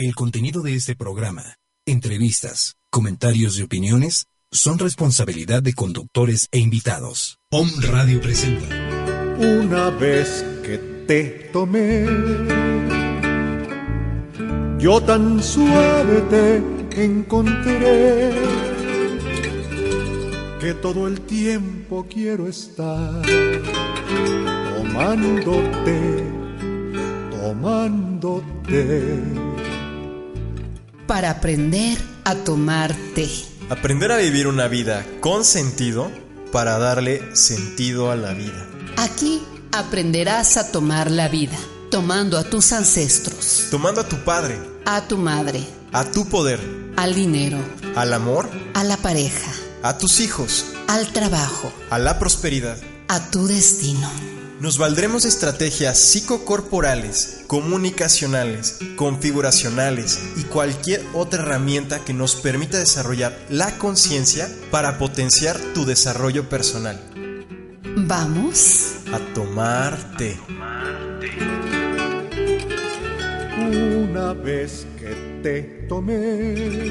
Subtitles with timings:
[0.00, 7.40] El contenido de este programa, entrevistas, comentarios y opiniones son responsabilidad de conductores e invitados.
[7.50, 8.68] POM Radio presenta.
[9.38, 12.06] Una vez que te tomé,
[14.78, 18.30] yo tan suave te encontré
[20.60, 23.20] que todo el tiempo quiero estar
[24.76, 26.24] tomándote,
[27.32, 29.47] tomándote
[31.08, 33.28] para aprender a tomar té.
[33.70, 36.12] Aprender a vivir una vida con sentido
[36.52, 38.68] para darle sentido a la vida.
[38.98, 39.42] Aquí
[39.72, 41.56] aprenderás a tomar la vida,
[41.90, 46.60] tomando a tus ancestros, tomando a tu padre, a tu madre, a tu poder,
[46.96, 47.58] al dinero,
[47.96, 49.50] al amor, a la pareja,
[49.82, 54.37] a tus hijos, al trabajo, a la prosperidad, a tu destino.
[54.60, 63.38] Nos valdremos de estrategias psicocorporales, comunicacionales, configuracionales y cualquier otra herramienta que nos permita desarrollar
[63.50, 67.00] la conciencia para potenciar tu desarrollo personal.
[67.98, 70.36] Vamos a tomarte.
[73.60, 76.90] Una vez que te tomé,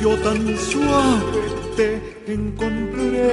[0.00, 1.42] yo tan suave
[1.76, 2.00] te
[2.32, 3.32] encontré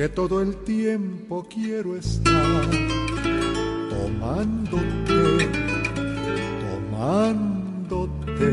[0.00, 2.70] que todo el tiempo quiero estar
[3.90, 5.50] tomándote,
[6.90, 8.46] tomándote.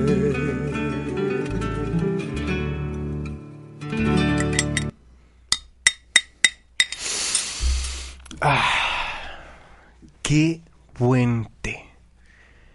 [8.41, 9.39] Ah,
[10.21, 10.61] qué
[10.99, 11.85] buen té.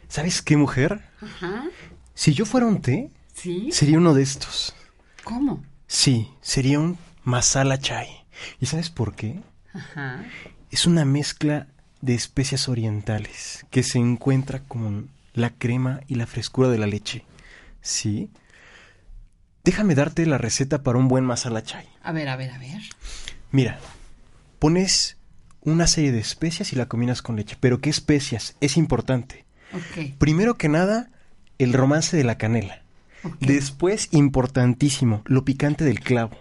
[0.09, 1.03] ¿Sabes qué, mujer?
[1.21, 1.65] Ajá.
[2.15, 3.71] Si yo fuera un té, ¿Sí?
[3.71, 4.75] sería uno de estos.
[5.25, 5.63] ¿Cómo?
[5.87, 8.22] Sí, sería un masala chai.
[8.61, 9.41] ¿Y sabes por qué?
[9.73, 10.25] Ajá.
[10.71, 11.67] Es una mezcla
[12.01, 17.25] de especias orientales que se encuentra con la crema y la frescura de la leche.
[17.81, 18.31] ¿Sí?
[19.65, 21.89] Déjame darte la receta para un buen masala chai.
[22.03, 22.83] A ver, a ver, a ver.
[23.51, 23.79] Mira,
[24.59, 25.17] pones
[25.61, 27.57] una serie de especias y la combinas con leche.
[27.61, 28.57] Pero ¿qué especias?
[28.61, 29.45] Es importante.
[29.73, 30.17] Ok.
[30.19, 31.11] Primero que nada,
[31.59, 32.83] el romance de la canela.
[33.41, 36.37] Después, importantísimo, lo picante del clavo.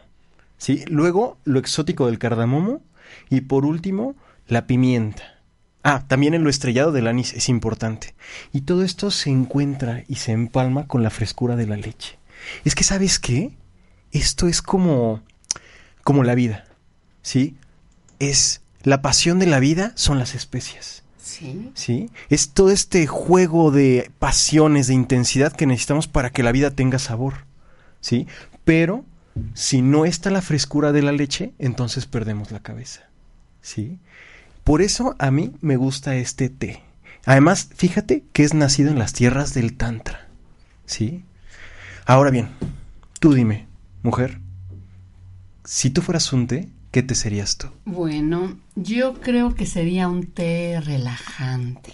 [0.62, 0.86] ¿Sí?
[0.88, 2.84] Luego, lo exótico del cardamomo
[3.32, 4.16] y por último,
[4.48, 5.24] la pimienta.
[5.82, 8.14] Ah, también en lo estrellado del anís es importante.
[8.54, 12.20] Y todo esto se encuentra y se empalma con la frescura de la leche.
[12.64, 13.58] Es que, ¿sabes qué?
[14.12, 15.24] Esto es como
[16.04, 16.66] como la vida.
[17.24, 17.56] ¿Sí?
[18.20, 21.02] Es la pasión de la vida son las especias.
[21.18, 21.72] Sí.
[21.74, 22.12] ¿Sí?
[22.30, 27.00] Es todo este juego de pasiones, de intensidad que necesitamos para que la vida tenga
[27.00, 27.46] sabor.
[28.00, 28.28] ¿Sí?
[28.64, 29.06] Pero
[29.54, 33.10] si no está la frescura de la leche, entonces perdemos la cabeza.
[33.62, 34.00] ¿Sí?
[34.64, 36.84] Por eso a mí me gusta este té.
[37.26, 40.28] Además, fíjate que es nacido en las tierras del Tantra.
[40.86, 41.24] ¿Sí?
[42.06, 42.50] Ahora bien,
[43.20, 43.68] tú dime,
[44.04, 44.40] mujer,
[45.64, 47.68] si tú fueras un té, ¿qué te serías tú?
[47.86, 51.94] Bueno, yo creo que sería un té relajante.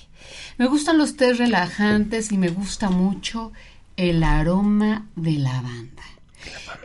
[0.57, 3.51] Me gustan los tés relajantes y me gusta mucho
[3.97, 6.03] el aroma de lavanda.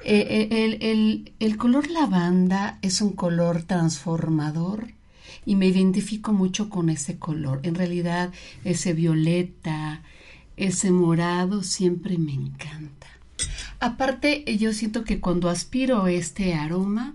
[0.05, 4.89] Eh, eh, el, color lavanda es un color transformador
[5.47, 7.61] y me identifico mucho con ese color.
[7.63, 8.33] En realidad,
[8.65, 10.03] ese violeta,
[10.57, 13.07] ese morado siempre me encanta.
[13.81, 17.15] Aparte, yo siento que cuando aspiro este aroma,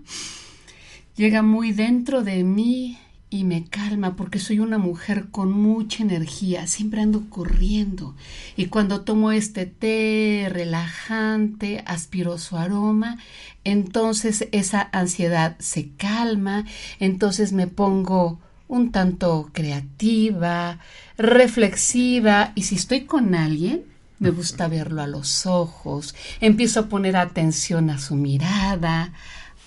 [1.16, 2.98] llega muy dentro de mí
[3.30, 8.16] y me calma porque soy una mujer con mucha energía, siempre ando corriendo.
[8.56, 13.18] Y cuando tomo este té relajante, aspiro su aroma,
[13.66, 16.66] entonces esa ansiedad se calma,
[17.00, 18.40] entonces me pongo
[18.70, 20.80] un tanto creativa,
[21.18, 23.84] reflexiva y si estoy con alguien,
[24.20, 29.12] me gusta verlo a los ojos, empiezo a poner atención a su mirada,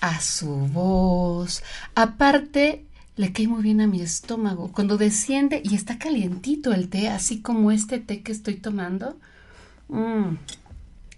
[0.01, 2.85] a su voz, aparte
[3.15, 4.71] le cae muy bien a mi estómago.
[4.71, 9.17] Cuando desciende y está calientito el té, así como este té que estoy tomando,
[9.89, 10.35] mm,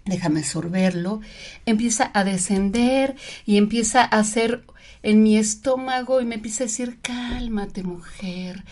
[0.06, 1.20] déjame sorberlo,
[1.66, 4.64] empieza a descender y empieza a hacer
[5.02, 8.64] en mi estómago y me empieza a decir, cálmate mujer,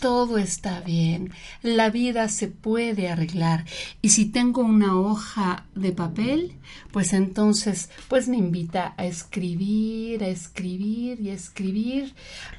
[0.00, 3.64] todo está bien, la vida se puede arreglar
[4.00, 6.54] y si tengo una hoja de papel,
[6.92, 12.14] pues entonces pues me invita a escribir, a escribir y a escribir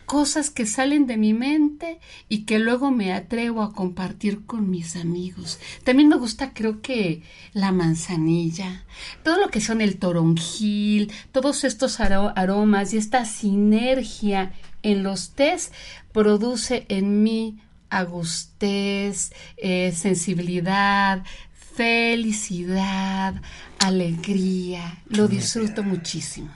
[0.06, 4.95] cosas que salen de mi mente y que luego me atrevo a compartir con mis
[4.95, 5.59] amigos.
[5.83, 8.85] También me gusta creo que la manzanilla,
[9.24, 14.51] todo lo que son el toronjil, todos estos aromas y esta sinergia
[14.84, 15.72] en los tés
[16.12, 17.60] produce en mí
[17.90, 21.24] agustez, eh, sensibilidad,
[21.76, 23.42] felicidad,
[23.80, 25.02] alegría.
[25.08, 26.50] Lo disfruto muchísimo.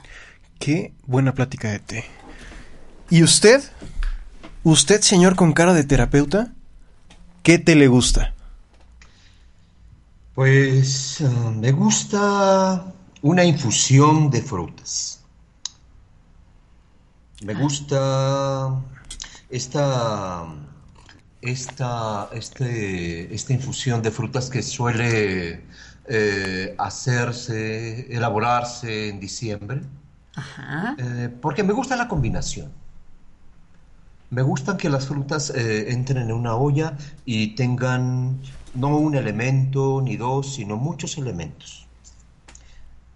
[0.59, 2.05] Qué buena plática de té.
[3.09, 3.61] ¿Y usted?
[4.63, 6.53] ¿Usted, señor con cara de terapeuta?
[7.41, 8.33] ¿Qué te le gusta?
[10.35, 12.85] Pues eh, me gusta
[13.21, 15.22] una infusión de frutas.
[17.45, 18.81] Me gusta
[19.49, 20.45] esta,
[21.41, 25.63] esta, este, esta infusión de frutas que suele
[26.07, 29.81] eh, hacerse, elaborarse en diciembre.
[30.35, 30.95] Ajá.
[30.97, 32.71] Eh, porque me gusta la combinación.
[34.29, 38.39] Me gusta que las frutas eh, entren en una olla y tengan
[38.73, 41.87] no un elemento ni dos, sino muchos elementos.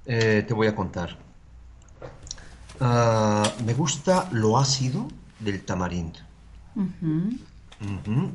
[0.06, 1.27] Te voy a contar.
[2.80, 5.08] Ah, me gusta lo ácido
[5.40, 6.20] del tamarindo.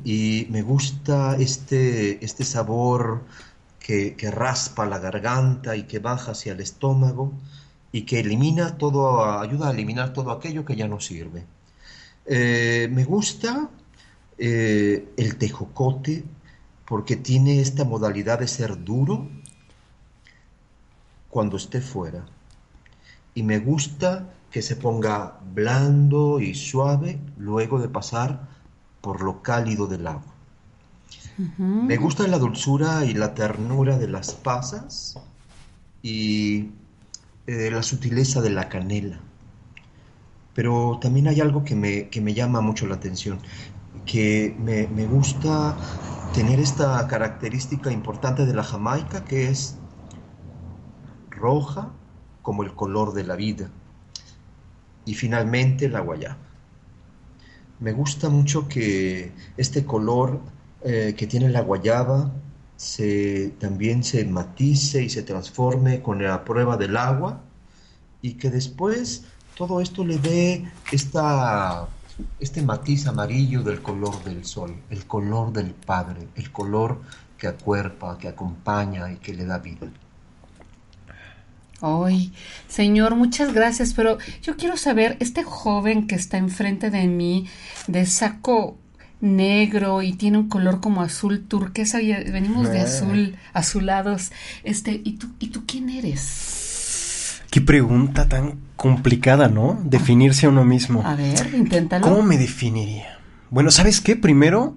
[0.03, 3.23] Y me gusta este, este sabor
[3.79, 7.33] que, que raspa la garganta y que baja hacia el estómago
[7.91, 11.45] y que elimina todo, ayuda a eliminar todo aquello que ya no sirve.
[12.25, 13.69] Eh, me gusta
[14.37, 16.23] eh, el tejocote
[16.85, 19.29] porque tiene esta modalidad de ser duro
[21.29, 22.25] cuando esté fuera.
[23.33, 28.47] Y me gusta que se ponga blando y suave luego de pasar
[29.01, 30.33] por lo cálido del agua.
[31.57, 35.17] Me gusta la dulzura y la ternura de las pasas
[36.03, 36.69] y
[37.47, 39.19] eh, la sutileza de la canela.
[40.53, 43.39] Pero también hay algo que me, que me llama mucho la atención,
[44.05, 45.75] que me, me gusta
[46.31, 49.79] tener esta característica importante de la Jamaica, que es
[51.31, 51.91] roja
[52.43, 53.71] como el color de la vida.
[55.05, 56.37] Y finalmente la guayaba.
[57.79, 60.39] Me gusta mucho que este color
[60.83, 62.31] eh, que tiene la guayaba
[62.75, 67.41] se, también se matice y se transforme con la prueba del agua
[68.21, 69.25] y que después
[69.55, 71.87] todo esto le dé esta,
[72.39, 77.01] este matiz amarillo del color del sol, el color del Padre, el color
[77.37, 79.87] que acuerpa, que acompaña y que le da vida.
[81.85, 82.31] Ay,
[82.69, 87.45] señor, muchas gracias, pero yo quiero saber, este joven que está enfrente de mí,
[87.87, 88.77] de saco
[89.19, 92.83] negro y tiene un color como azul turquesa, y venimos de Ah.
[92.85, 94.31] azul, azulados,
[94.63, 97.41] este, ¿y tú, ¿y tú quién eres?
[97.51, 99.77] Qué pregunta tan complicada, ¿no?
[99.83, 101.05] Definirse a uno mismo.
[101.05, 102.07] A ver, inténtalo.
[102.07, 103.19] ¿Cómo me definiría?
[103.49, 104.15] Bueno, ¿sabes qué?
[104.15, 104.73] Primero,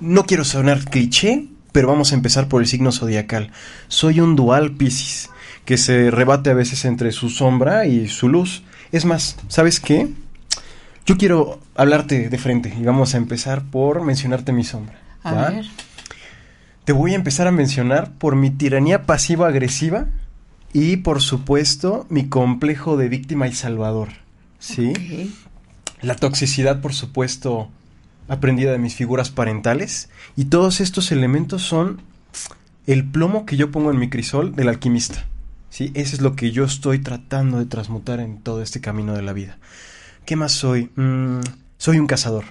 [0.00, 3.50] no quiero sonar cliché, pero vamos a empezar por el signo zodiacal.
[3.88, 5.30] Soy un dual Piscis,
[5.64, 8.62] que se rebate a veces entre su sombra y su luz.
[8.92, 10.08] Es más, ¿sabes qué?
[11.06, 14.98] Yo quiero hablarte de frente y vamos a empezar por mencionarte mi sombra.
[15.24, 15.64] Ver.
[16.84, 20.06] Te voy a empezar a mencionar por mi tiranía pasiva-agresiva
[20.72, 24.08] y, por supuesto, mi complejo de víctima y salvador.
[24.58, 25.32] ¿Sí?
[26.02, 27.70] La toxicidad, por supuesto,
[28.28, 30.10] aprendida de mis figuras parentales.
[30.36, 32.00] Y todos estos elementos son
[32.86, 35.26] el plomo que yo pongo en mi crisol del alquimista.
[35.74, 35.90] ¿Sí?
[35.94, 39.32] Ese es lo que yo estoy tratando de transmutar en todo este camino de la
[39.32, 39.58] vida.
[40.24, 40.92] ¿Qué más soy?
[40.94, 41.40] Mm,
[41.78, 42.44] soy un cazador.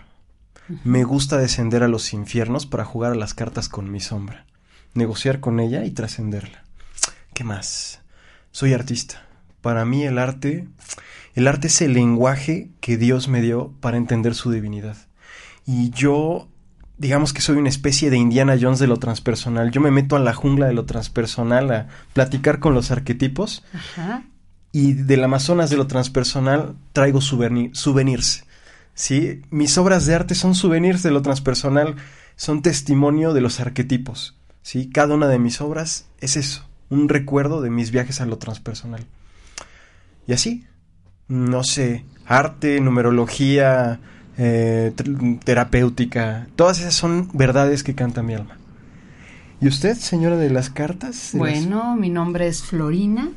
[0.84, 4.46] Me gusta descender a los infiernos para jugar a las cartas con mi sombra.
[4.94, 6.66] Negociar con ella y trascenderla.
[7.34, 8.02] ¿Qué más?
[8.52, 9.26] Soy artista.
[9.62, 10.68] Para mí el arte,
[11.34, 14.98] el arte es el lenguaje que Dios me dio para entender su divinidad.
[15.66, 16.50] Y yo,
[16.98, 19.72] digamos que soy una especie de Indiana Jones de lo transpersonal.
[19.72, 24.24] Yo me meto a la jungla de lo transpersonal a platicar con los arquetipos Ajá.
[24.72, 28.46] y del Amazonas de lo transpersonal traigo souvenir- souvenirs.
[28.94, 29.42] ¿sí?
[29.50, 31.96] Mis obras de arte son souvenirs de lo transpersonal,
[32.36, 34.36] son testimonio de los arquetipos.
[34.62, 34.90] ¿sí?
[34.90, 39.06] Cada una de mis obras es eso, un recuerdo de mis viajes a lo transpersonal.
[40.28, 40.66] Y así,
[41.28, 44.00] no sé, arte, numerología,
[44.38, 48.58] eh, ter- terapéutica, todas esas son verdades que canta mi alma.
[49.62, 51.32] ¿Y usted, señora de las cartas?
[51.34, 53.30] Bueno, mi nombre es Florina,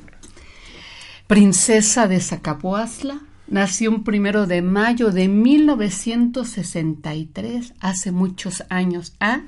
[1.26, 3.20] princesa de Zacapuazla.
[3.48, 9.14] Nací un primero de mayo de 1963, hace muchos años.
[9.20, 9.42] ¿ah?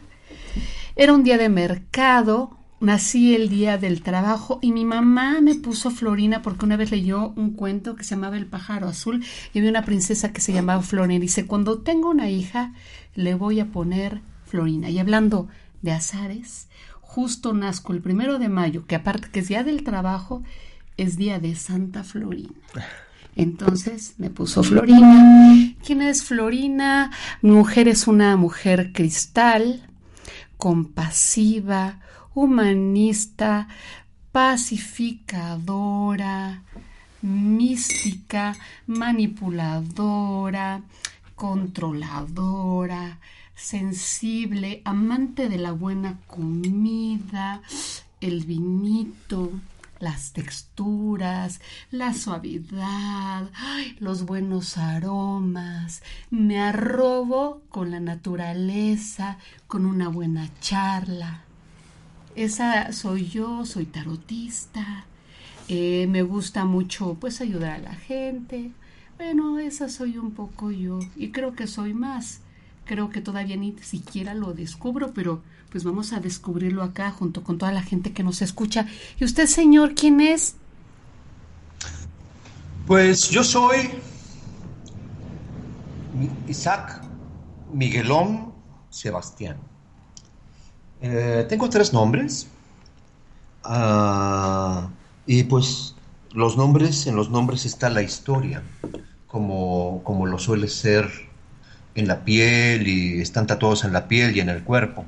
[0.94, 5.90] Era un día de mercado, nací el día del trabajo y mi mamá me puso
[5.90, 9.70] Florina porque una vez leyó un cuento que se llamaba El pájaro azul y había
[9.70, 11.14] una princesa que se llamaba Florina.
[11.14, 12.72] Y dice, cuando tengo una hija,
[13.14, 14.90] le voy a poner Florina.
[14.90, 15.48] Y hablando
[15.82, 16.68] de azares,
[17.00, 20.42] justo nazco el primero de mayo, que aparte que es día del trabajo,
[20.96, 22.54] es día de Santa Florina.
[23.36, 25.74] Entonces me puso Florina.
[25.84, 27.12] ¿Quién es Florina?
[27.40, 29.86] Mi mujer es una mujer cristal,
[30.56, 32.00] compasiva,
[32.34, 33.68] humanista,
[34.32, 36.62] pacificadora,
[37.22, 38.56] mística,
[38.86, 40.82] manipuladora,
[41.34, 43.18] controladora,
[43.54, 47.62] sensible, amante de la buena comida,
[48.20, 49.50] el vinito,
[50.00, 53.50] las texturas, la suavidad,
[53.98, 56.02] los buenos aromas.
[56.30, 61.47] Me arrobo con la naturaleza, con una buena charla.
[62.38, 65.06] Esa soy yo, soy tarotista.
[65.66, 68.70] Eh, me gusta mucho pues ayudar a la gente.
[69.16, 72.38] Bueno, esa soy un poco yo y creo que soy más.
[72.84, 75.42] Creo que todavía ni siquiera lo descubro, pero
[75.72, 78.86] pues vamos a descubrirlo acá junto con toda la gente que nos escucha.
[79.18, 80.54] ¿Y usted, señor, quién es?
[82.86, 83.90] Pues yo soy
[86.46, 87.02] Isaac
[87.72, 88.52] Miguelón
[88.90, 89.56] Sebastián.
[91.00, 92.48] Eh, tengo tres nombres.
[93.64, 94.90] Ah,
[95.26, 95.94] y pues
[96.32, 98.62] los nombres, en los nombres está la historia,
[99.26, 101.08] como, como lo suele ser
[101.94, 105.04] en la piel y están tatuados en la piel y en el cuerpo.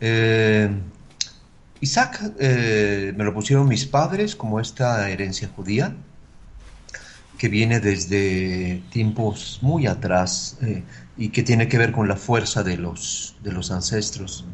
[0.00, 0.70] Eh,
[1.80, 5.94] Isaac eh, me lo pusieron mis padres como esta herencia judía
[7.38, 10.58] que viene desde tiempos muy atrás
[11.16, 14.44] y que tiene que ver con la fuerza de los, de los ancestros.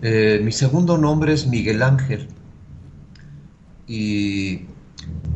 [0.00, 2.28] Mi segundo nombre es Miguel Ángel
[3.86, 4.60] y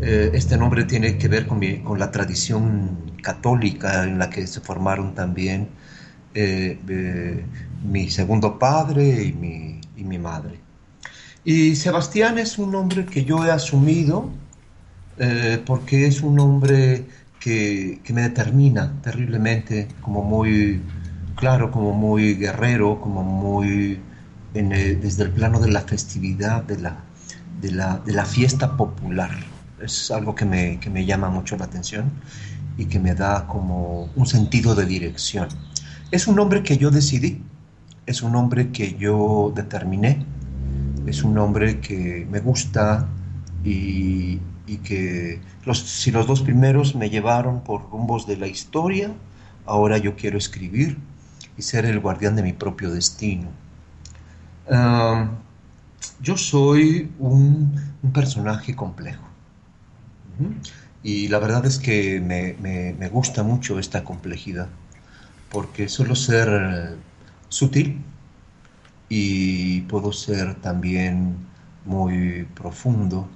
[0.01, 1.61] este nombre tiene que ver con,
[1.99, 5.69] la tradición católica en la que se formaron también
[7.85, 10.61] mi segundo padre y mi, y mi, madre.
[11.45, 14.31] Y Sebastián es un nombre que yo he asumido
[15.19, 17.05] eh, porque es un nombre
[17.39, 20.81] que, que, me determina terriblemente, como muy
[21.37, 24.01] claro, como muy guerrero, como muy
[24.55, 26.99] desde el plano de la festividad, de la,
[27.61, 29.31] de la, de la fiesta popular.
[29.81, 32.11] Es algo que me, que me llama mucho la atención
[32.77, 35.49] y que me da como un sentido de dirección.
[36.11, 37.43] Es un nombre que yo decidí,
[38.07, 40.25] es un hombre que yo determiné,
[41.07, 43.09] es un hombre que me gusta
[43.65, 44.41] y,
[44.85, 49.13] que los, si los dos primeros me llevaron por rumbos de la historia,
[49.67, 50.97] ahora yo quiero escribir
[51.59, 53.49] y ser el guardián de mi propio destino.
[54.69, 59.25] Yo soy un, personaje complejo.
[61.03, 62.55] Y la verdad es que me,
[62.95, 64.69] me gusta mucho esta complejidad
[65.53, 66.97] porque suelo ser
[67.51, 68.03] sutil
[69.09, 71.37] y puedo ser también
[71.85, 73.29] muy profundo.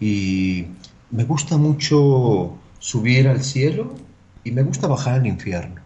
[0.00, 0.66] Y
[1.10, 3.94] me gusta mucho subir al cielo
[4.42, 5.82] y me gusta bajar al infierno.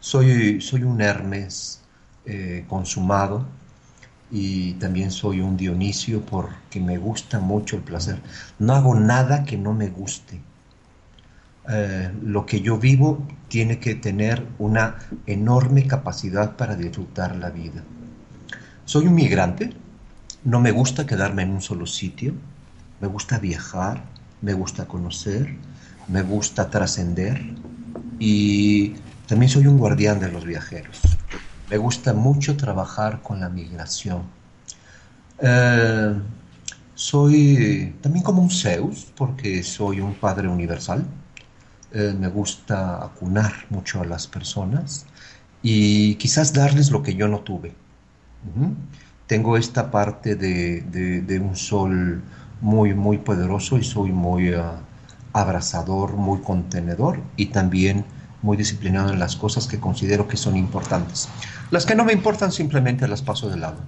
[0.00, 1.80] Soy, soy un Hermes
[2.26, 3.46] eh, consumado
[4.30, 8.20] y también soy un Dionisio porque me gusta mucho el placer.
[8.58, 10.40] No hago nada que no me guste
[11.68, 17.82] eh, lo que yo vivo tiene que tener una enorme capacidad para disfrutar la vida.
[18.84, 19.72] Soy un migrante,
[20.44, 22.34] no me gusta quedarme en un solo sitio,
[23.00, 24.02] me gusta viajar,
[24.42, 25.56] me gusta conocer,
[26.08, 27.40] me gusta trascender
[28.18, 28.90] y
[29.26, 31.13] también soy un guardián de los viajeros.
[31.70, 34.22] Me gusta mucho trabajar con la migración.
[35.38, 36.14] Eh,
[36.94, 41.04] soy también como un Zeus porque soy un padre universal
[41.96, 45.06] eh, me gusta acunar mucho a las personas
[45.62, 47.72] y quizás darles lo que yo no tuve.
[49.28, 52.20] Tengo esta parte de, un sol
[52.60, 54.80] muy, muy poderoso y soy muy ah,
[55.32, 58.04] abrazador, muy contenedor y también
[58.44, 61.30] muy disciplinado en las cosas que considero que son importantes.
[61.70, 63.78] Las que no me importan simplemente las paso de lado.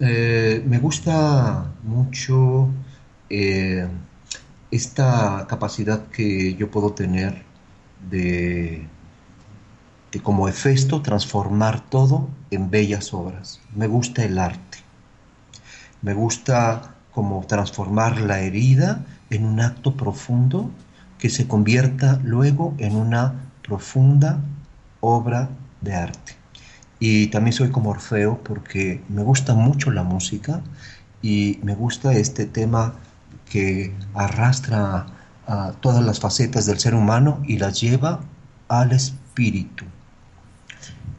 [0.00, 2.68] Eh, me gusta mucho
[3.30, 3.88] eh,
[4.70, 7.42] esta capacidad que yo puedo tener
[8.10, 8.86] de,
[10.12, 13.60] de como efecto transformar todo en bellas obras.
[13.74, 14.78] Me gusta el arte.
[16.02, 20.70] Me gusta como transformar la herida en un acto profundo
[21.18, 24.38] que se convierta luego en una profunda
[25.00, 25.48] obra
[25.80, 26.32] de arte.
[26.98, 30.62] Y también soy como Orfeo porque me gusta mucho la música
[31.22, 32.94] y me gusta este tema
[33.50, 35.06] que arrastra
[35.46, 38.20] a todas las facetas del ser humano y las lleva
[38.68, 39.84] al espíritu.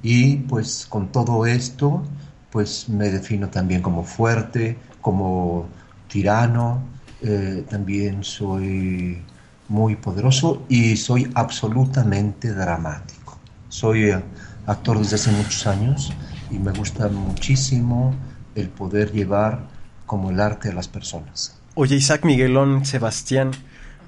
[0.03, 2.03] Y pues con todo esto,
[2.51, 5.67] pues me defino también como fuerte, como
[6.07, 6.81] tirano,
[7.21, 9.21] eh, también soy
[9.69, 13.37] muy poderoso y soy absolutamente dramático.
[13.69, 14.23] Soy eh,
[14.65, 16.13] actor desde hace muchos años
[16.49, 18.15] y me gusta muchísimo
[18.55, 19.67] el poder llevar
[20.05, 21.55] como el arte a las personas.
[21.75, 23.51] Oye, Isaac Miguelón, Sebastián,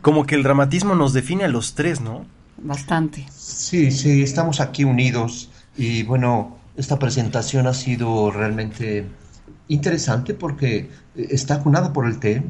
[0.01, 2.25] como que el dramatismo nos define a los tres, ¿no?
[2.58, 3.25] Bastante.
[3.32, 9.06] Sí, sí, estamos aquí unidos y bueno, esta presentación ha sido realmente
[9.68, 12.44] interesante porque está acunada por el té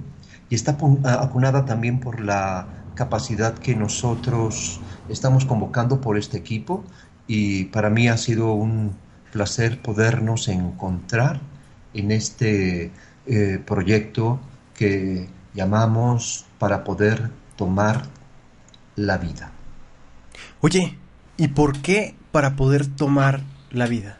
[0.50, 2.68] y está acunada también por la
[3.00, 6.84] capacidad que nosotros estamos convocando por este equipo
[7.28, 8.94] y para mí ha sido un
[9.32, 11.40] placer podernos encontrar
[11.94, 12.92] en este
[13.26, 14.42] eh, proyecto
[14.74, 18.04] que llamamos para poder tomar
[18.98, 19.54] la vida.
[20.60, 20.98] Oye,
[21.38, 24.18] ¿y por qué para poder tomar la vida?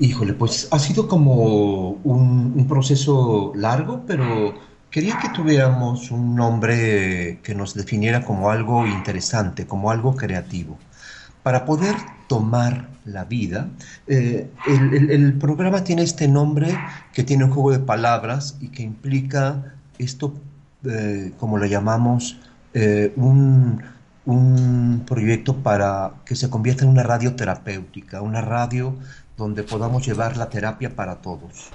[0.00, 7.54] Híjole, pues ha sido como un, proceso largo, pero quería que tuviéramos un nombre que
[7.54, 10.78] nos definiera como algo interesante, como algo creativo.
[11.42, 11.96] Para poder
[12.28, 13.68] tomar la vida,
[14.06, 16.78] eh, el, programa tiene este nombre
[17.12, 20.34] que tiene un juego de palabras y que implica esto,
[20.84, 22.38] eh, como lo llamamos,
[22.74, 23.82] eh, un,
[24.26, 28.94] un proyecto para que se convierta en una radio terapéutica, una radio
[29.38, 31.70] donde podamos llevar la terapia para todos.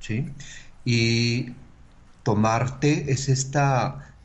[0.00, 0.26] ¿sí?
[0.84, 1.52] Y
[2.30, 3.66] tomar té es esta,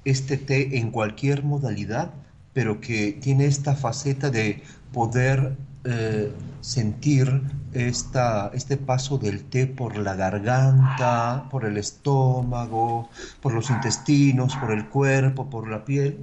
[0.06, 2.12] este té en cualquier modalidad,
[2.54, 4.62] pero que tiene esta faceta de
[4.94, 6.32] poder eh,
[6.62, 7.42] sentir
[7.74, 13.10] esta, este paso del té por la garganta, por el estómago,
[13.42, 16.20] por los intestinos, por el cuerpo, por la piel,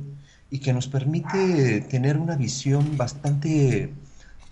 [0.51, 3.93] y que nos permite tener una visión bastante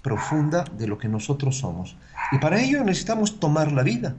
[0.02, 1.96] profunda de lo que nosotros somos.
[2.32, 4.16] Y para ello necesitamos tomar la vida.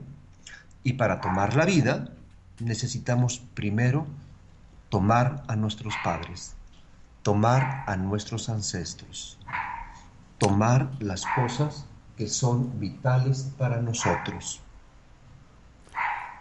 [0.82, 2.08] Y para tomar la vida
[2.64, 4.06] necesitamos primero
[4.88, 6.54] tomar a nuestros padres,
[7.22, 9.38] tomar a nuestros ancestros,
[10.38, 14.60] tomar las cosas que son vitales para nosotros.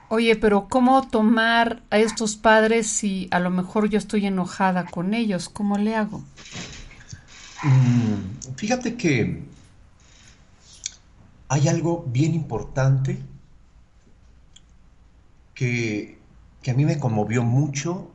[0.10, 5.14] Oye, pero ¿cómo tomar a estos padres si a lo mejor yo estoy enojada con
[5.14, 5.48] ellos?
[5.48, 6.22] ¿Cómo le hago?
[7.64, 9.44] Mm, fíjate que
[11.48, 13.22] hay algo bien importante
[15.54, 16.18] que,
[16.70, 18.12] a mí me conmovió mucho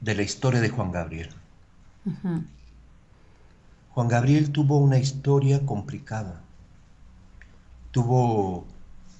[0.00, 1.30] de la historia de Juan Gabriel.
[3.90, 6.40] Juan Gabriel tuvo una historia complicada.
[7.90, 8.64] Tuvo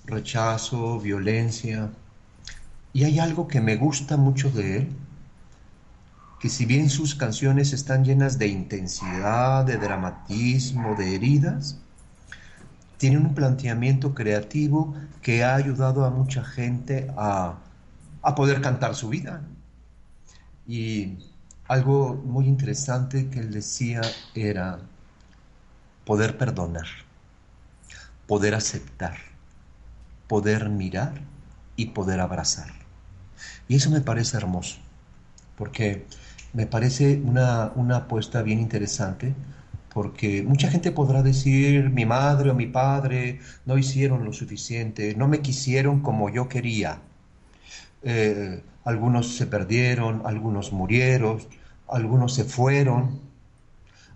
[0.06, 1.90] rechazo, violencia,
[2.92, 4.88] y hay algo que me gusta mucho de él,
[6.40, 11.76] que si bien sus canciones están llenas de intensidad, de dramatismo, de heridas,
[12.96, 17.58] tienen un planteamiento creativo que ha ayudado a mucha gente a,
[18.34, 19.42] poder cantar su vida.
[20.66, 21.18] Y
[21.68, 24.00] algo muy interesante que él decía
[24.34, 24.80] era
[26.04, 26.86] poder perdonar,
[28.26, 29.16] poder aceptar,
[30.26, 31.14] poder mirar
[31.76, 32.72] y poder abrazar.
[33.68, 34.78] Y eso me parece hermoso,
[35.56, 36.06] porque
[36.52, 39.34] me parece una, apuesta bien interesante
[39.92, 45.28] porque mucha gente podrá decir mi madre o mi padre no hicieron lo suficiente, no
[45.28, 47.00] me quisieron como yo quería.
[48.02, 51.40] Eh, algunos se perdieron, algunos murieron,
[51.88, 53.20] algunos se fueron,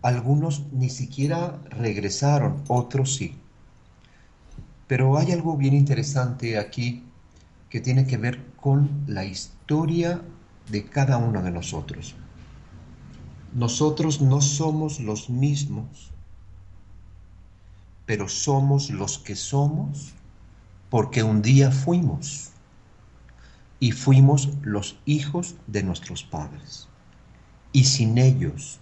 [0.02, 3.36] algunos ni siquiera regresaron, otros sí.
[4.86, 7.04] Pero hay algo bien interesante aquí
[7.68, 10.22] que tiene que ver con la historia
[10.70, 12.14] de cada uno de nosotros.
[13.54, 16.10] Nosotros no somos los mismos,
[18.06, 20.12] pero somos los que somos
[20.90, 22.53] porque un día fuimos
[23.84, 26.88] y fuimos los hijos de nuestros padres.
[27.70, 28.80] Y sin ellos,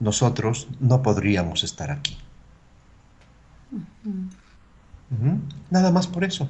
[0.00, 2.18] nosotros no podríamos estar aquí.
[5.70, 6.48] Nada más por eso.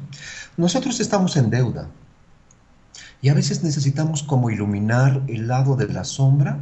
[0.57, 1.91] Nosotros estamos en deuda
[3.21, 6.59] y a veces necesitamos como iluminar el lado de la sombra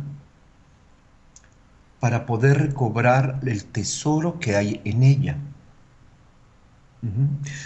[2.01, 5.39] para poder recobrar el tesoro que hay en ella.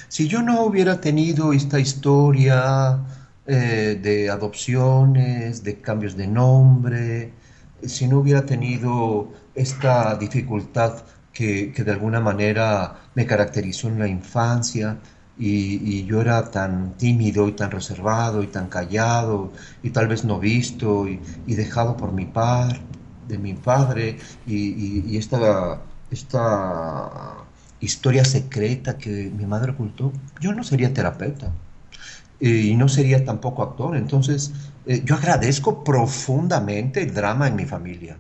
[0.09, 3.01] Si yo no hubiera tenido esta historia
[3.49, 7.33] eh, de adopciones, de cambios de nombre,
[7.83, 14.99] si no hubiera tenido esta dificultad que, de alguna manera me caracterizó en la infancia,
[15.41, 20.41] y, yo era tan tímido y tan reservado y tan callado y tal vez no
[20.41, 22.81] visto y, y dejado por mi par,
[23.29, 27.47] de mi padre y, esta, esta
[27.81, 31.53] historia secreta que mi madre ocultó, yo no sería terapeuta.
[32.41, 33.97] Y no sería tampoco actor.
[33.97, 34.53] Entonces,
[34.87, 38.17] eh, yo agradezco profundamente el drama en mi familia.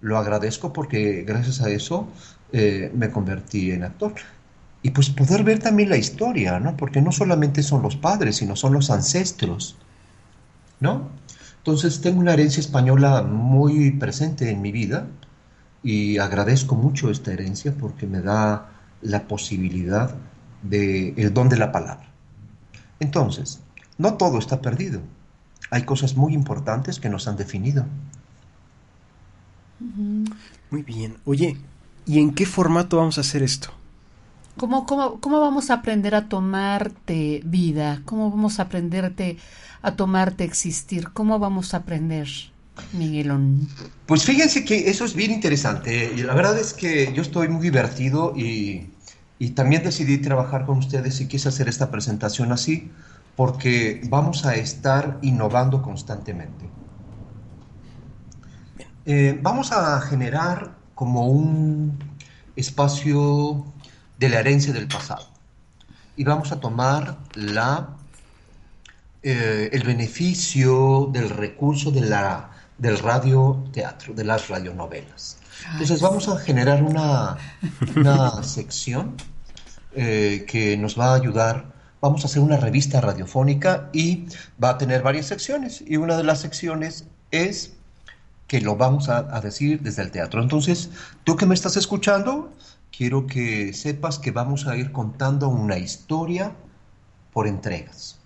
[0.00, 2.08] Lo agradezco porque gracias a eso
[2.52, 4.12] eh, me convertí en actor.
[4.82, 6.76] Y pues poder ver también la historia, ¿no?
[6.76, 9.76] Porque no solamente son los padres, sino son los ancestros,
[10.80, 11.08] ¿no?
[11.58, 15.08] Entonces tengo una herencia española muy presente en mi vida
[15.82, 18.70] y agradezco mucho esta herencia porque me da
[19.02, 20.14] la posibilidad
[20.62, 22.05] de el don de la palabra.
[23.00, 23.60] Entonces,
[23.98, 25.00] no todo está perdido.
[25.70, 27.84] Hay cosas muy importantes que nos han definido.
[30.70, 31.16] Muy bien.
[31.24, 31.56] Oye,
[32.06, 33.70] ¿y en qué formato vamos a hacer esto?
[34.56, 38.00] ¿Cómo, cómo, cómo vamos a aprender a tomarte vida?
[38.04, 39.36] ¿Cómo vamos a aprenderte
[39.82, 41.10] a tomarte existir?
[41.12, 42.28] ¿Cómo vamos a aprender,
[42.92, 43.68] Miguelón?
[44.06, 46.12] Pues fíjense que eso es bien interesante.
[46.16, 48.86] Y la verdad es que yo estoy muy divertido y,
[49.38, 52.90] y también decidí trabajar con ustedes y quise hacer esta presentación así
[53.36, 56.70] porque vamos a estar innovando constantemente.
[59.04, 61.98] Eh, vamos a generar como un
[62.56, 63.64] espacio
[64.18, 65.26] de la herencia del pasado
[66.16, 67.90] y vamos a tomar la,
[69.22, 75.38] eh, el beneficio del recurso de la, del radioteatro, de las radionovelas.
[75.72, 77.36] Entonces vamos a generar una,
[77.96, 79.14] una sección
[79.94, 84.26] eh, que nos va a ayudar vamos a hacer una revista radiofónica y
[84.62, 85.82] va a tener varias secciones.
[85.86, 87.72] Y una de las secciones es
[88.46, 90.40] que lo vamos a, decir desde el teatro.
[90.40, 90.90] Entonces,
[91.24, 92.52] tú que me estás escuchando,
[92.96, 96.52] quiero que sepas que vamos a ir contando una historia
[97.32, 98.18] por entregas.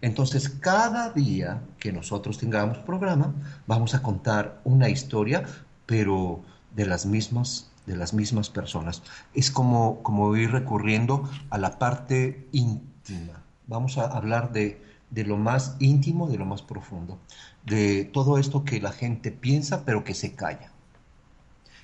[0.00, 3.34] Entonces, cada día que nosotros tengamos programa,
[3.66, 5.44] vamos a contar una historia,
[5.90, 6.44] pero
[6.76, 9.02] de las mismas de las mismas personas.
[9.34, 13.42] Es como, como ir recurriendo a la parte íntima.
[13.66, 17.18] Vamos a hablar de, de lo más íntimo, de lo más profundo,
[17.66, 20.70] de todo esto que la gente piensa pero que se calla.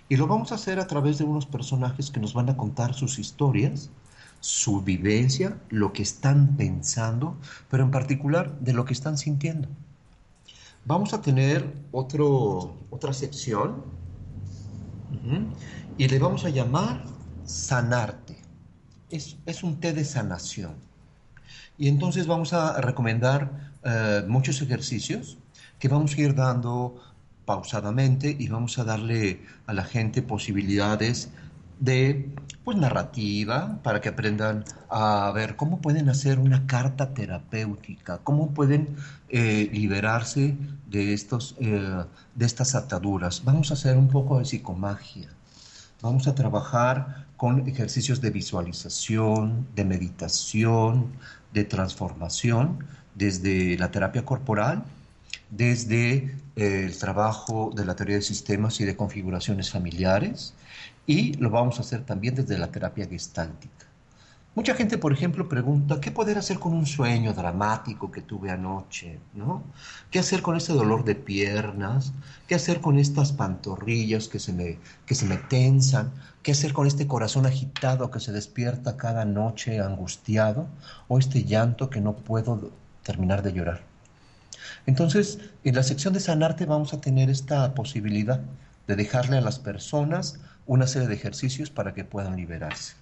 [0.08, 2.94] Y lo vamos a hacer a través de unos personajes que nos van a contar
[2.94, 3.90] sus historias,
[4.38, 7.36] su vivencia, lo que están pensando,
[7.68, 9.68] pero en particular de lo que están sintiendo.
[10.84, 13.95] Vamos a tener otro, otra sección
[15.98, 17.04] y le vamos a llamar
[17.44, 18.36] sanarte.
[19.10, 20.74] Es, un té de sanación.
[21.78, 25.38] Y entonces vamos a recomendar eh, muchos ejercicios
[25.78, 27.00] que vamos a ir dando
[27.44, 31.30] pausadamente y vamos a darle a la gente posibilidades
[31.78, 32.30] de
[32.64, 38.96] pues narrativa para que aprendan a ver cómo pueden hacer una carta terapéutica, cómo pueden
[39.28, 40.56] eh, liberarse
[40.88, 43.44] de estos eh, de estas ataduras.
[43.44, 45.28] Vamos a hacer un poco de psicomagia.
[46.02, 51.12] Vamos a trabajar con ejercicios de visualización, de meditación,
[51.52, 52.84] de transformación,
[53.14, 54.82] desde la terapia corporal,
[55.50, 60.54] desde eh, el trabajo de la teoría de sistemas y de configuraciones familiares,
[61.06, 63.86] y lo vamos a hacer también desde la terapia gestáltica.
[64.56, 69.18] Mucha gente, por ejemplo, pregunta, ¿qué poder hacer con un sueño dramático que tuve anoche?
[69.34, 69.62] ¿no?
[70.10, 72.14] ¿Qué hacer con ese dolor de piernas?
[72.48, 76.10] ¿Qué hacer con estas pantorrillas que se, me, que se me tensan?
[76.42, 80.68] ¿Qué hacer con este corazón agitado que se despierta cada noche angustiado?
[81.06, 82.70] ¿O este llanto que no puedo
[83.02, 83.82] terminar de llorar?
[84.86, 88.40] Entonces, en la sección de sanarte vamos a tener esta posibilidad
[88.86, 92.94] de dejarle a las personas una serie de ejercicios para que puedan liberarse.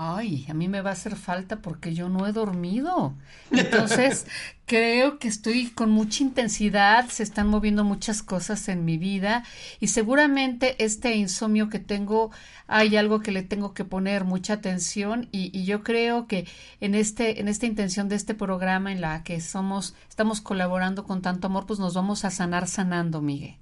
[0.00, 3.14] Ay, a mí me va a hacer falta porque yo no he dormido.
[3.50, 4.26] Entonces,
[4.66, 9.44] creo que estoy con mucha intensidad, se están moviendo muchas cosas en mi vida
[9.80, 12.30] y seguramente este insomnio que tengo,
[12.66, 16.46] hay algo que le tengo que poner mucha atención y, y yo creo que
[16.80, 21.22] en este, en esta intención de este programa en la que somos, estamos colaborando con
[21.22, 23.56] tanto amor, pues nos vamos a sanar sanando, Miguel.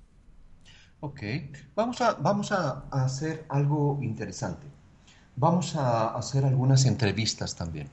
[1.01, 1.23] Ok,
[1.75, 4.67] vamos a, vamos a hacer algo interesante
[5.37, 7.89] vamos a hacer algunas entrevistas también.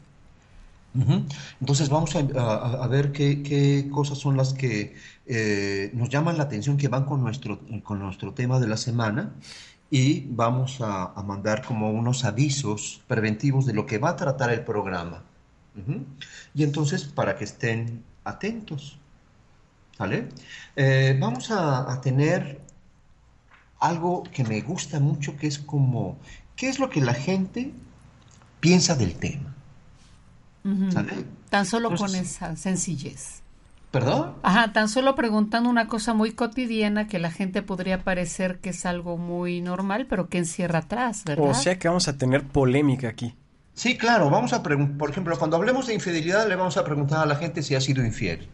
[1.60, 6.88] Entonces vamos a, ver qué, cosas son las que eh, nos llaman la atención, que
[6.88, 9.32] van con nuestro, con nuestro tema de la semana
[9.90, 14.64] y vamos a, mandar como unos avisos preventivos de lo que va a tratar el
[14.64, 15.24] programa.
[16.54, 19.00] Y entonces para que estén atentos.
[19.98, 20.30] ¿Vale?
[20.76, 22.63] Eh, vamos a tener
[23.84, 26.18] algo que me gusta mucho, que es como
[26.56, 27.72] ¿Qué es lo que la gente
[28.60, 29.56] piensa del tema?
[31.50, 33.42] Tan solo con esa sencillez.
[33.92, 34.36] ¿Perdón?
[34.42, 38.86] Ajá, tan solo preguntando una cosa muy cotidiana que la gente podría parecer que es
[38.88, 41.50] algo muy normal, pero que encierra atrás, ¿verdad?
[41.50, 43.36] O sea que vamos a tener polémica aquí.
[43.76, 47.20] Sí, claro, vamos a preguntar, por ejemplo, cuando hablemos de infidelidad le vamos a preguntar
[47.20, 48.48] a la gente si ha sido infiel.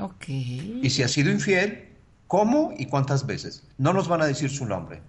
[0.00, 0.28] Ok.
[0.28, 1.87] Y si ha sido infiel,
[2.28, 3.64] ¿cómo y cuántas veces?
[3.78, 5.02] No nos van a decir su nombre.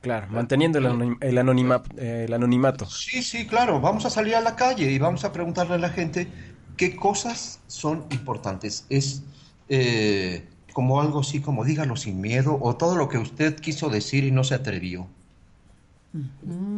[0.00, 2.86] Claro, manteniendo el, anonim- el anonima- el anonimato.
[2.88, 5.90] Sí, sí, claro, vamos a salir a la calle y vamos a preguntarle a la
[5.90, 6.32] gente
[6.76, 8.86] qué cosas son importantes.
[8.88, 9.24] Es
[9.68, 14.24] eh, como algo así, como dígalo sin miedo, o todo lo que usted quiso decir
[14.24, 15.08] y no se atrevió.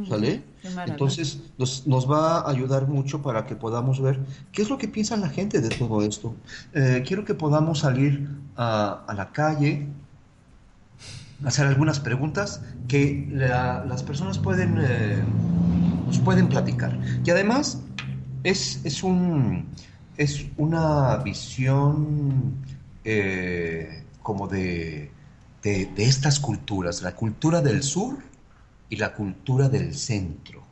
[0.09, 0.42] ¿Sale?
[0.92, 4.18] Entonces nos, nos va a ayudar mucho para que podamos ver
[4.53, 6.35] qué es lo que piensa la gente de todo esto.
[6.72, 9.87] Eh, quiero que podamos salir a, a la calle,
[11.44, 15.22] hacer algunas preguntas que la- las personas pueden, eh,
[16.07, 16.98] nos pueden platicar.
[17.24, 17.81] Y además
[18.44, 19.66] es, es, un,
[20.16, 22.55] es una visión
[23.05, 25.11] eh, como de,
[25.62, 28.18] de, de estas culturas, la cultura del sur
[28.88, 30.62] y la cultura del centro.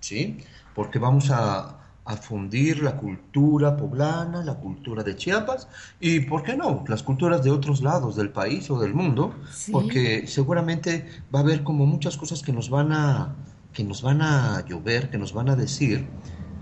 [0.00, 0.38] ¿Sí?
[0.74, 5.66] Porque vamos a, a fundir la cultura poblana, la cultura de Chiapas
[6.00, 9.72] y, ¿por qué no?, las culturas de otros lados del país o del mundo, Sí.
[9.72, 13.34] porque seguramente va a haber como muchas cosas que nos van a,
[13.72, 16.06] que nos van a llover, que nos van a decir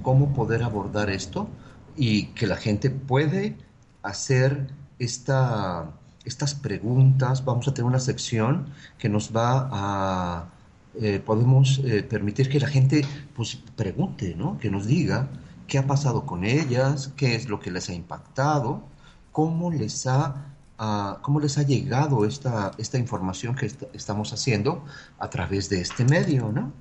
[0.03, 1.49] cómo poder abordar esto
[1.97, 3.57] y que la gente puede
[4.03, 4.69] hacer
[5.01, 5.91] esta,
[6.25, 7.45] estas preguntas.
[7.45, 8.67] Vamos a tener una sección
[8.99, 10.45] que nos va a...
[11.01, 14.59] eh, podemos eh, permitir que la gente pues pregunte, ¿no?
[14.59, 15.29] Que nos diga
[15.67, 18.83] qué ha pasado con ellas, qué es lo que les ha impactado,
[19.33, 24.85] cómo les ha, ah, cómo les ha llegado esta, esta información que est- estamos haciendo
[25.19, 26.73] a través de este medio, ¿no?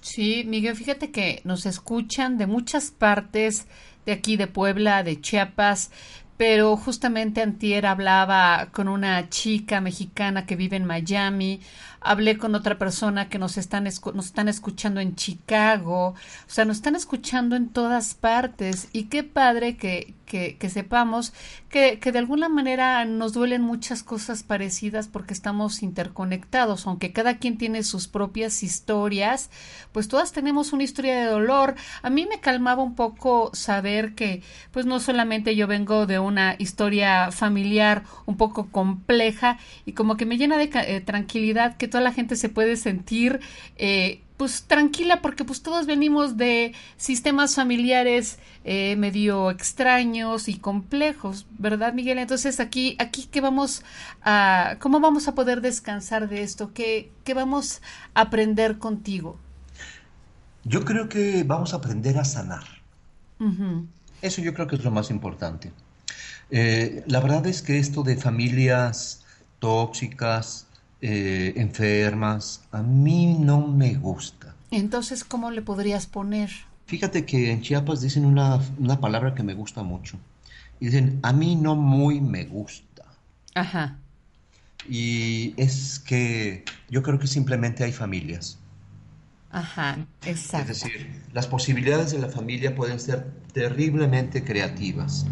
[0.00, 3.66] Sí, Miguel, fíjate que nos escuchan de muchas partes
[4.06, 5.90] de aquí, de Puebla, de Chiapas,
[6.38, 11.60] pero justamente antier hablaba con una chica mexicana que vive en Miami,
[12.00, 16.14] hablé con otra persona que nos están, nos están escuchando en Chicago, o
[16.46, 18.88] sea, nos están escuchando en todas partes.
[18.92, 21.32] Y qué padre que, que, que sepamos
[21.70, 27.58] que, de alguna manera nos duelen muchas cosas parecidas porque estamos interconectados, aunque cada quien
[27.58, 29.50] tiene sus propias historias,
[29.92, 31.76] pues todas tenemos una historia de dolor.
[32.02, 36.56] A mí me calmaba un poco saber que pues no solamente yo vengo de una
[36.58, 42.02] historia familiar un poco compleja y como que me llena de eh, tranquilidad que toda
[42.02, 43.40] la gente se puede sentir
[43.76, 51.46] eh, pues tranquila porque pues todos venimos de sistemas familiares eh, medio extraños y complejos,
[51.58, 52.16] ¿verdad, Miguel?
[52.16, 53.84] Entonces aquí, aquí qué vamos
[54.22, 57.82] a, cómo vamos a poder descansar de esto, qué, qué vamos
[58.14, 59.36] a aprender contigo.
[60.64, 62.64] Yo creo que vamos a aprender a sanar.
[64.22, 65.70] Eso yo creo que es lo más importante.
[66.50, 69.22] Eh, la verdad es que esto de familias
[69.58, 70.66] tóxicas,
[71.02, 74.54] eh, enfermas, a mí no me gusta.
[74.70, 76.50] Entonces, ¿cómo le podrías poner?
[76.86, 80.18] Fíjate que en Chiapas dicen una, una palabra que me gusta mucho.
[80.80, 83.04] Y dicen, a mí no muy me gusta.
[83.54, 83.98] Ajá.
[84.88, 88.58] Y es que yo creo que simplemente hay familias.
[89.52, 90.68] Ajá, Es exacto.
[90.68, 95.26] decir, las posibilidades de la familia pueden ser terriblemente creativas.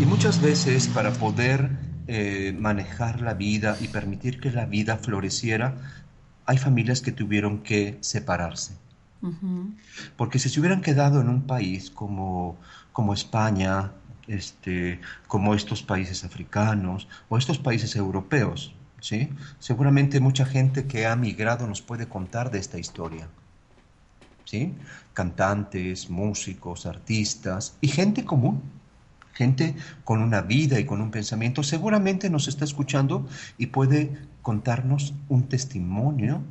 [0.00, 1.70] Y muchas veces para poder
[2.10, 5.76] eh, manejar la vida y permitir que la vida floreciera,
[6.46, 8.72] hay familias que tuvieron que separarse.
[10.16, 12.56] Porque si se hubieran quedado en un país como,
[12.92, 13.92] como España,
[14.26, 19.28] este, como estos países africanos o estos países europeos, ¿sí?
[19.58, 23.28] Seguramente mucha gente que ha migrado nos puede contar de esta historia.
[24.44, 24.74] ¿Sí?
[25.12, 28.62] Cantantes, músicos, artistas y gente común,
[29.38, 33.26] gente con una vida y con un pensamiento, seguramente nos está escuchando
[33.58, 36.42] y puede contarnos un testimonio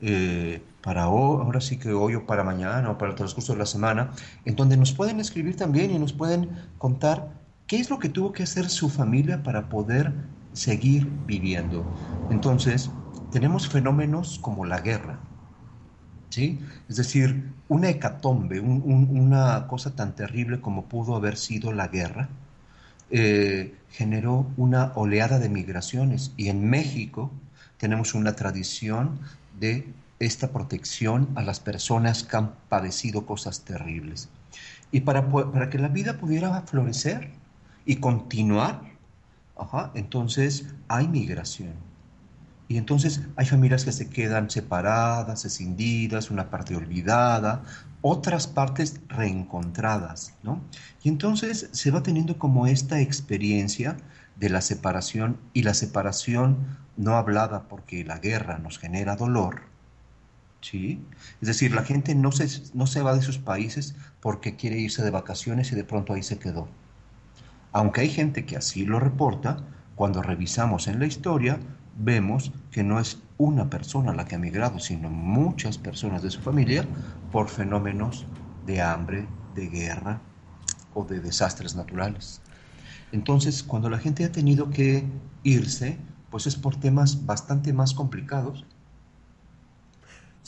[0.00, 3.58] eh, para ho- ahora sí que hoy o para mañana o para el transcurso de
[3.58, 4.12] la semana,
[4.44, 8.32] en donde nos pueden escribir también y nos pueden contar qué es lo que tuvo
[8.32, 10.14] que hacer su familia para poder
[10.52, 11.90] seguir viviendo.
[12.28, 12.92] Entonces,
[13.30, 15.20] tenemos fenómenos como la guerra,
[16.30, 16.60] ¿sí?
[16.88, 21.88] Es decir, una hecatombe, un- un- una cosa tan terrible como pudo haber sido la
[21.88, 22.30] guerra,
[23.10, 27.32] eh, generó una oleada de migraciones y en México
[27.78, 34.30] tenemos una tradición de esta protección a las personas que han padecido cosas terribles.
[34.90, 37.32] Y para, para que la vida pudiera florecer
[37.84, 38.82] y continuar,
[39.56, 41.89] ajá, entonces hay migración.
[42.70, 47.64] Y entonces hay familias que se quedan separadas, escindidas, una parte olvidada,
[48.00, 50.62] otras partes reencontradas, ¿no?
[51.02, 53.96] Y entonces se va teniendo como esta experiencia
[54.36, 59.62] de la separación y la separación no hablada porque la guerra nos genera dolor,
[60.60, 61.04] ¿sí?
[61.40, 65.02] Es decir, la gente no se, no se va de sus países porque quiere irse
[65.02, 66.68] de vacaciones y de pronto ahí se quedó.
[67.72, 69.56] Aunque hay gente que así lo reporta,
[69.96, 71.58] cuando revisamos en la historia,
[72.02, 76.40] vemos que no es una persona la que ha migrado, sino muchas personas de su
[76.40, 76.84] familia
[77.32, 78.26] por fenómenos
[78.66, 80.20] de hambre, de guerra
[80.94, 82.40] o de desastres naturales.
[83.12, 85.04] Entonces, cuando la gente ha tenido que
[85.42, 85.98] irse,
[86.30, 88.64] pues es por temas bastante más complicados.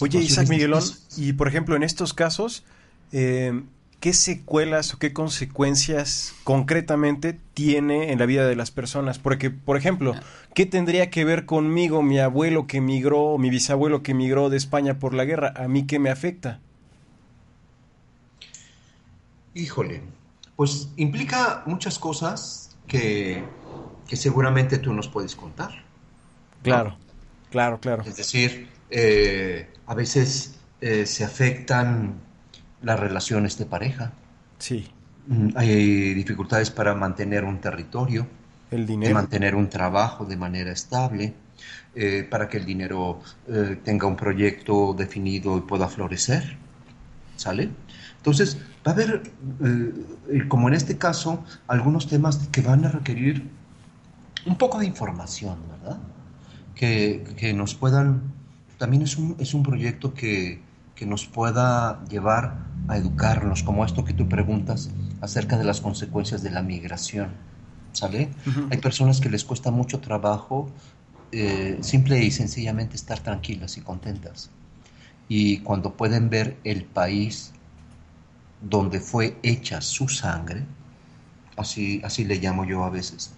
[0.01, 0.83] Oye, Isaac Miguelón,
[1.17, 2.65] y por ejemplo, en estos casos,
[3.13, 3.63] eh,
[4.01, 9.19] ¿qué secuelas o qué consecuencias concretamente tiene en la vida de las personas?
[9.19, 10.15] Porque, por ejemplo,
[10.55, 14.99] ¿qué tendría que ver conmigo mi abuelo que emigró, mi bisabuelo que emigró de España
[14.99, 15.53] por la guerra?
[15.57, 16.61] ¿A mí qué me afecta?
[19.55, 20.03] Híjole,
[20.57, 23.45] pues implica muchas cosas que,
[24.07, 25.71] seguramente tú nos puedes contar.
[26.63, 26.97] Claro,
[27.51, 28.03] claro, claro.
[28.07, 32.15] Es decir, eh, a veces eh, se afectan
[32.83, 34.13] las relaciones de pareja.
[34.59, 34.89] Sí.
[35.27, 38.27] Mm, hay dificultades para mantener un territorio,
[38.73, 39.15] el dinero.
[39.15, 41.35] mantener un trabajo de manera estable,
[41.95, 43.21] eh, para que el dinero
[43.85, 46.57] tenga un proyecto definido y pueda florecer.
[47.37, 47.71] ¿Sale?
[48.23, 48.57] Entonces,
[48.87, 49.23] va a haber,
[49.65, 53.51] eh, como en este caso, algunos temas que van a requerir
[54.47, 55.99] un poco de información, ¿verdad?
[56.77, 58.23] Que, nos puedan,
[58.79, 60.63] también es un, es un proyecto que,
[60.95, 66.45] que nos pueda llevar a educarnos, como esto que tú preguntas acerca de las consecuencias
[66.45, 67.31] de la migración,
[67.93, 68.31] ¿sale?
[68.71, 70.69] Hay personas que les cuesta mucho trabajo
[71.31, 74.51] eh, simple y sencillamente estar tranquilas y contentas.
[75.29, 77.53] Y cuando pueden ver el país
[78.61, 80.65] donde fue hecha su sangre,
[81.57, 83.33] así, así le llamo yo a veces.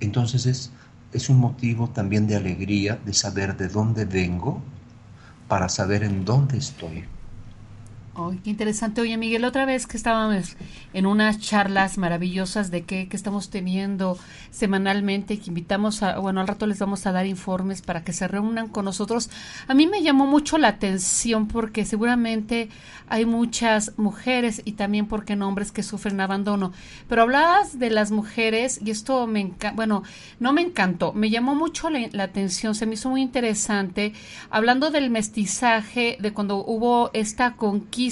[0.00, 0.70] Entonces es,
[1.12, 4.60] es un motivo también de alegría de saber de dónde vengo
[5.48, 7.04] para saber en dónde estoy.
[8.42, 9.02] Qué interesante.
[9.02, 10.56] Oye, Miguel, otra vez que estábamos
[10.94, 14.18] en unas charlas maravillosas de qué, que estamos teniendo
[14.50, 18.26] semanalmente, que invitamos a, bueno, al rato les vamos a dar informes para que se
[18.26, 19.28] reúnan con nosotros.
[19.68, 22.70] A mí me llamó mucho la atención porque seguramente
[23.06, 26.72] hay muchas mujeres y también, porque hombres que sufren abandono.
[27.10, 30.04] Pero hablabas de las mujeres y esto me encanta, bueno,
[30.40, 34.14] no me encantó, me llamó mucho la, la atención, se me hizo muy interesante,
[34.48, 38.05] hablando del mestizaje, de cuando hubo esta conquista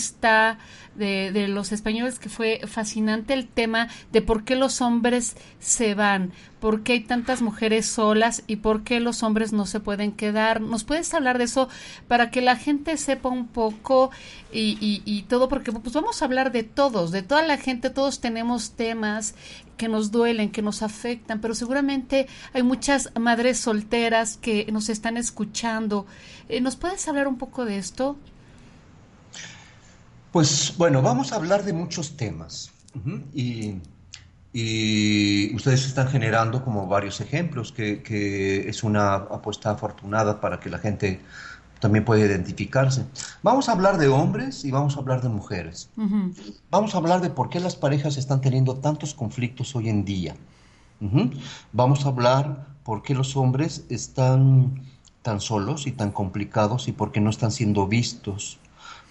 [0.94, 6.32] de, los españoles que fue fascinante el tema de por qué los hombres se van,
[6.60, 10.60] por qué hay tantas mujeres solas y por qué los hombres no se pueden quedar.
[10.60, 11.68] ¿Nos puedes hablar de eso
[12.08, 14.10] para que la gente sepa un poco
[14.52, 15.48] y, y, todo?
[15.48, 19.34] Porque pues vamos a hablar de todos, de toda la gente, todos tenemos temas
[19.76, 25.16] que nos duelen, que nos afectan, pero seguramente hay muchas madres solteras que nos están
[25.16, 26.06] escuchando.
[26.48, 28.16] Eh, ¿Nos puedes hablar un poco de esto?
[30.34, 32.72] Pues bueno, vamos a hablar de muchos temas
[33.32, 33.76] y,
[35.54, 41.20] ustedes están generando como varios ejemplos, que, es una apuesta afortunada para que la gente
[41.78, 43.04] también pueda identificarse.
[43.44, 45.88] Vamos a hablar de hombres y vamos a hablar de mujeres.
[46.68, 50.34] Vamos a hablar de por qué las parejas están teniendo tantos conflictos hoy en día.
[51.70, 54.82] Vamos a hablar por qué los hombres están
[55.22, 58.58] tan solos y tan complicados y por qué no están siendo vistos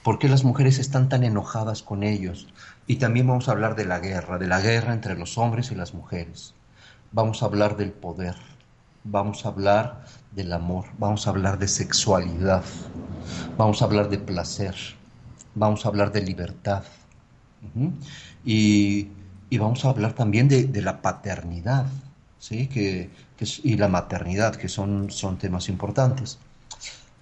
[0.04, 2.48] ¿Por qué las mujeres están tan enojadas con ellos?
[2.88, 5.76] Y también vamos a hablar de la guerra, de la guerra entre los hombres y
[5.76, 6.54] las mujeres.
[7.13, 8.36] Vamos a hablar del poder,
[9.06, 12.63] vamos a hablar del amor, vamos a hablar de sexualidad,
[13.58, 14.76] vamos a hablar de placer,
[15.56, 16.84] vamos a hablar de libertad.
[18.44, 19.08] y,
[19.58, 21.86] vamos a hablar también de, la paternidad
[22.39, 22.68] ¿sí?
[22.68, 23.10] que,
[23.63, 26.39] y la maternidad, que son, son temas importantes.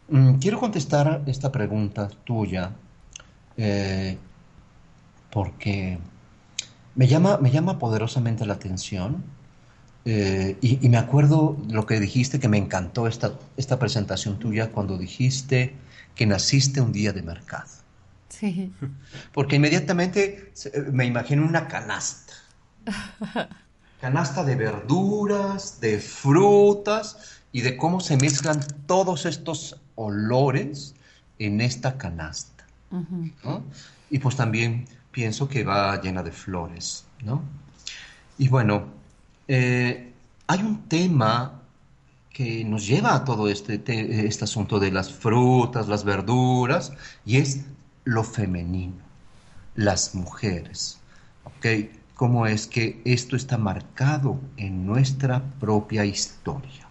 [0.09, 2.71] Mm, quiero contestar esta pregunta tuya
[3.57, 4.17] eh,
[5.31, 5.97] porque
[6.95, 9.23] me llama, me llama poderosamente la atención
[10.03, 14.97] eh, y, me acuerdo lo que dijiste que me encantó esta, esta presentación tuya cuando
[14.97, 15.75] dijiste
[16.15, 17.69] que naciste un día de mercado.
[18.29, 18.73] Sí.
[19.33, 20.51] Porque inmediatamente
[20.91, 22.33] me imagino una canasta.
[24.01, 30.95] Canasta de verduras, de frutas y de cómo se mezclan todos estos olores
[31.39, 32.65] en esta canasta.
[34.09, 37.41] Y pues también pienso que va llena de flores, ¿no?
[38.37, 38.85] Y bueno,
[39.47, 40.13] eh,
[40.47, 41.61] hay un tema
[42.31, 43.81] que nos lleva a todo este,
[44.25, 46.93] este asunto de las frutas, las verduras,
[47.25, 47.61] y es
[48.03, 49.01] lo femenino,
[49.75, 50.97] las mujeres.
[51.43, 51.89] ¿Ok?
[52.15, 56.87] ¿Cómo es que esto está marcado en nuestra propia historia?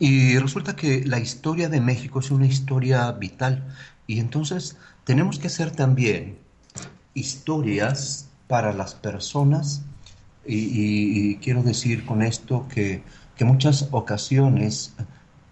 [0.00, 3.68] Y resulta que la historia de México es una historia vital.
[4.06, 6.38] Y entonces tenemos que hacer también
[7.12, 9.82] historias para las personas.
[10.46, 13.02] Y, quiero decir con esto que,
[13.36, 14.94] que, muchas ocasiones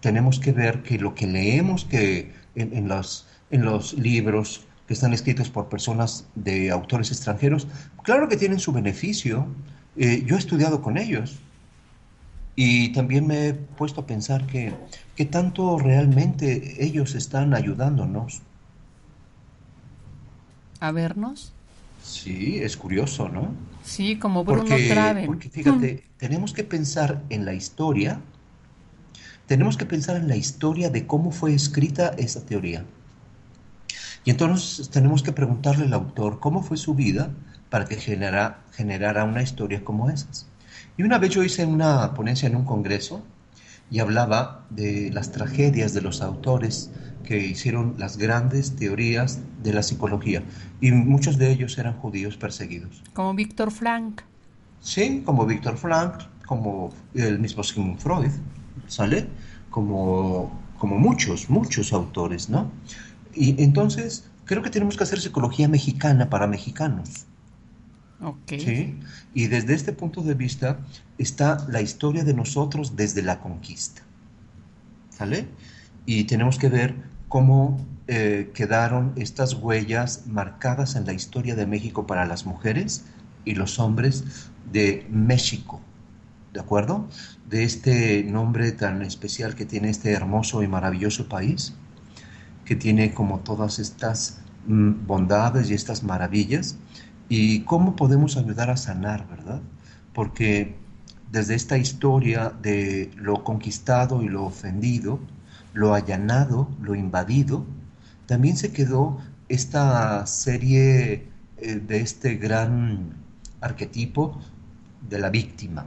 [0.01, 5.13] tenemos que ver que lo que leemos que en, los, en los libros que están
[5.13, 7.67] escritos por personas de autores extranjeros,
[8.01, 9.45] claro que tienen su beneficio.
[9.95, 11.39] Eh, yo he estudiado con ellos
[12.55, 14.73] y también me he puesto a pensar que,
[15.15, 18.41] que tanto realmente ellos están ayudándonos.
[20.79, 21.53] ¿A vernos?
[22.03, 23.53] Sí, es curioso, ¿no?
[23.83, 28.21] Sí, como Bruno porque, Porque fíjate, tenemos que pensar en la historia,
[29.47, 32.85] tenemos que pensar en la historia de cómo fue escrita esa teoría.
[34.25, 37.31] Y entonces tenemos que preguntarle al autor cómo fue su vida
[37.69, 40.48] para que genera, generara una historia como esas.
[40.99, 43.23] Y una vez yo hice una ponencia en un congreso
[43.89, 46.91] y hablaba de las tragedias de los autores
[47.23, 50.43] que hicieron las grandes teorías de la psicología.
[50.81, 53.01] Y muchos de ellos eran judíos perseguidos.
[53.13, 54.23] Como Víctor Frank.
[54.81, 58.31] Sí, como Víctor Frank, como el mismo Sigmund Freud,
[58.87, 59.25] ¿sale?
[59.69, 62.69] Como, como muchos, muchos autores, ¿no?
[63.33, 67.25] Y entonces creo que tenemos que hacer psicología mexicana para mexicanos.
[68.21, 68.49] Ok.
[68.49, 68.99] ¿Sí?
[69.33, 70.79] Y desde este punto de vista
[71.17, 74.01] está la historia de nosotros desde la conquista.
[75.09, 75.47] ¿Sale?
[76.05, 76.95] Y tenemos que ver
[77.27, 83.03] cómo eh, quedaron estas huellas marcadas en la historia de México para las mujeres
[83.45, 84.23] y los hombres
[84.71, 85.81] de México.
[86.53, 87.07] ¿De acuerdo?
[87.47, 91.73] De este nombre tan especial que tiene este hermoso y maravilloso país
[92.69, 96.77] que tiene como todas estas mm, bondades y estas maravillas,
[97.29, 99.61] y cómo podemos ayudar a sanar, ¿verdad?
[100.13, 100.75] Porque
[101.31, 105.19] desde esta historia de lo conquistado y lo ofendido,
[105.73, 107.65] lo allanado, lo invadido,
[108.25, 113.13] también se quedó esta serie eh, de este gran
[113.61, 114.39] arquetipo
[115.07, 115.85] de la víctima,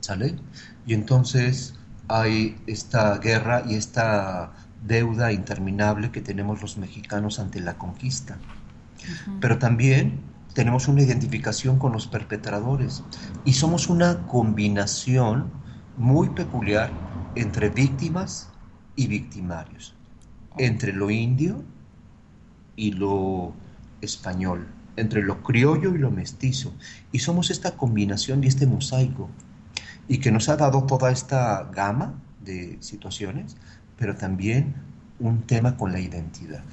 [0.00, 0.36] ¿sale?
[0.86, 1.74] Y entonces
[2.08, 4.52] hay esta guerra y esta
[4.86, 8.38] deuda interminable que tenemos los mexicanos ante la conquista.
[9.40, 10.20] Pero también
[10.54, 13.02] tenemos una identificación con los perpetradores
[13.44, 15.50] y somos una combinación
[15.96, 16.92] muy peculiar
[17.34, 18.50] entre víctimas
[18.96, 19.94] y victimarios,
[20.58, 21.62] entre lo indio
[22.76, 23.54] y lo
[24.00, 26.72] español, entre lo criollo y lo mestizo.
[27.12, 29.30] Y somos esta combinación y este mosaico
[30.08, 33.56] y que nos ha dado toda esta gama de situaciones
[34.02, 34.74] pero también
[35.20, 36.64] un tema con la identidad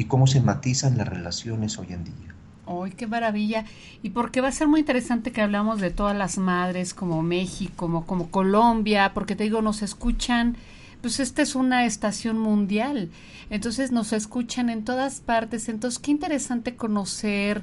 [0.00, 2.34] y cómo se matizan las relaciones hoy en día.
[2.66, 3.66] ¡Ay, qué maravilla!
[4.02, 7.74] Y porque va a ser muy interesante que hablamos de todas las madres como México,
[7.76, 10.56] como, como Colombia, porque te digo, nos escuchan,
[11.02, 13.10] pues esta es una estación mundial,
[13.50, 17.62] entonces nos escuchan en todas partes, entonces qué interesante conocer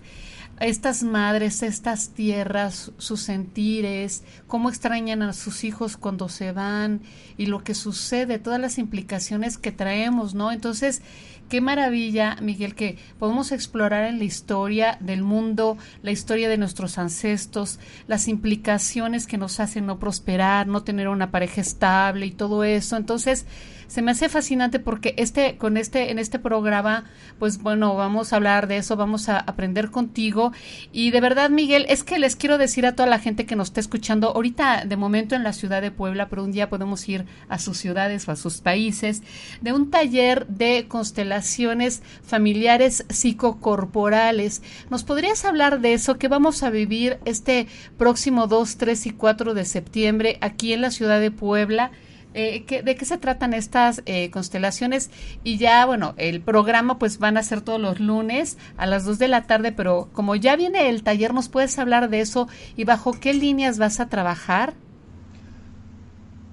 [0.59, 7.01] estas madres, estas tierras, sus sentires, cómo extrañan a sus hijos cuando se van
[7.37, 10.51] y lo que sucede, todas las implicaciones que traemos, ¿no?
[10.51, 11.01] Entonces,
[11.49, 16.97] qué maravilla, Miguel, que podemos explorar en la historia del mundo, la historia de nuestros
[16.97, 22.63] ancestros, las implicaciones que nos hacen no prosperar, no tener una pareja estable y todo
[22.63, 22.97] eso.
[22.97, 23.45] Entonces,
[23.87, 27.05] se me hace fascinante porque este, con este, en este programa,
[27.39, 30.51] pues bueno, vamos a hablar de eso, vamos a aprender contigo.
[30.91, 33.69] Y de verdad, Miguel, es que les quiero decir a toda la gente que nos
[33.69, 37.25] está escuchando, ahorita de momento en la ciudad de Puebla, pero un día podemos ir
[37.47, 39.23] a sus ciudades o a sus países,
[39.61, 44.61] de un taller de constelaciones familiares psicocorporales.
[44.89, 47.67] ¿Nos podrías hablar de eso que vamos a vivir este
[47.97, 51.91] próximo 2, 3 y 4 de septiembre aquí en la ciudad de Puebla?
[52.39, 55.09] Eh, ¿De qué se tratan estas eh, constelaciones?
[55.43, 59.17] Y ya, bueno, el programa pues van a ser todos los lunes a las 2
[59.17, 62.83] de la tarde, pero como ya viene el taller, ¿nos puedes hablar de eso y
[62.83, 64.75] bajo qué líneas vas a trabajar?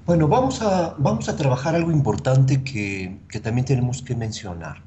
[0.07, 4.79] Bueno, vamos a, vamos a trabajar algo importante que, también tenemos que mencionar.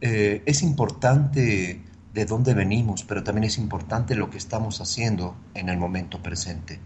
[0.00, 1.82] Eh, es importante
[2.14, 6.80] de dónde venimos, pero también es importante lo que estamos haciendo en el momento presente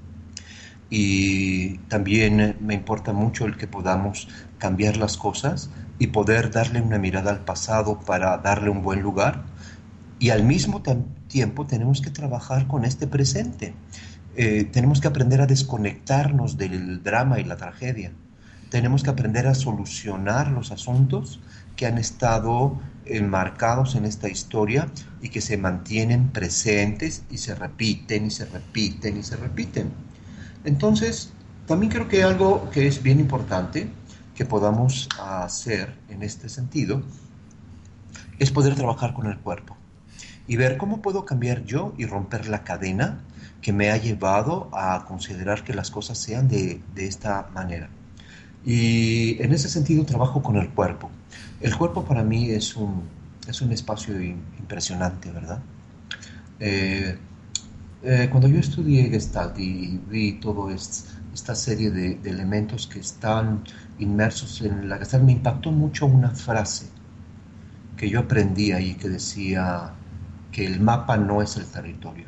[0.94, 4.28] y también me importa mucho el que podamos
[4.58, 9.42] cambiar las cosas y poder darle una mirada al pasado para darle un buen lugar
[10.18, 10.82] y al mismo
[11.28, 13.72] tiempo tenemos que trabajar con este presente.
[14.36, 18.12] Eh, tenemos que aprender a desconectarnos del drama y la tragedia.
[18.68, 21.40] Tenemos que aprender a solucionar los asuntos
[21.74, 24.88] que han estado enmarcados en esta historia
[25.22, 30.11] y que se mantienen presentes y se repiten y se repiten y se repiten.
[30.64, 31.32] Entonces,
[31.66, 33.88] También creo que algo que es bien importante
[34.34, 37.02] que podamos hacer en este sentido
[38.38, 39.76] es poder trabajar con el cuerpo
[40.48, 43.20] y ver cómo puedo cambiar yo y romper la cadena
[43.60, 47.88] que me ha llevado a considerar que las cosas sean de, esta manera.
[48.64, 51.10] Y en ese sentido trabajo con el cuerpo.
[51.60, 53.04] El cuerpo para mí es un,
[53.46, 55.60] es un espacio impresionante, ¿verdad?
[56.58, 57.16] Eh,
[58.04, 63.62] eh, cuando yo estudié Gestalt y vi toda esta serie de, elementos que están
[63.98, 66.86] inmersos en la Gestalt, me impactó mucho una frase
[67.96, 69.92] que yo aprendí ahí que decía
[70.50, 72.26] que el mapa no es el territorio.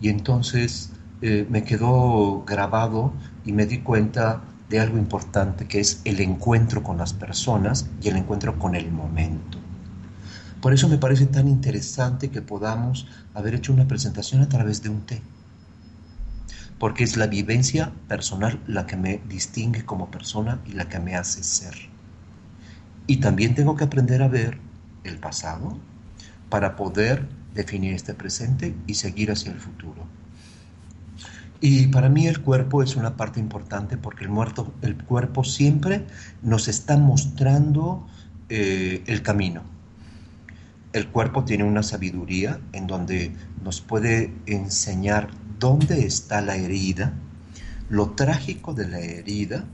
[0.00, 0.92] Y entonces
[1.22, 3.12] eh, me quedó grabado
[3.46, 8.08] y me di cuenta de algo importante que es el encuentro con las personas y
[8.08, 9.63] el encuentro con el momento.
[10.64, 14.88] Por eso me parece tan interesante que podamos haber hecho una presentación a través de
[14.88, 15.20] un té,
[16.78, 21.16] porque es la vivencia personal la que me distingue como persona y la que me
[21.16, 21.74] hace ser.
[23.06, 24.56] Y también tengo que aprender a ver
[25.04, 25.76] el pasado
[26.48, 30.06] para poder definir este presente y seguir hacia el futuro.
[31.60, 36.06] Y para mí el cuerpo es una parte importante porque el, muerto, el cuerpo siempre
[36.40, 38.08] nos está mostrando
[38.48, 39.73] eh, el camino.
[40.94, 43.34] El cuerpo tiene una sabiduría en donde
[43.64, 45.28] nos puede enseñar
[45.58, 47.14] dónde está la herida,
[47.88, 49.64] lo trágico de la herida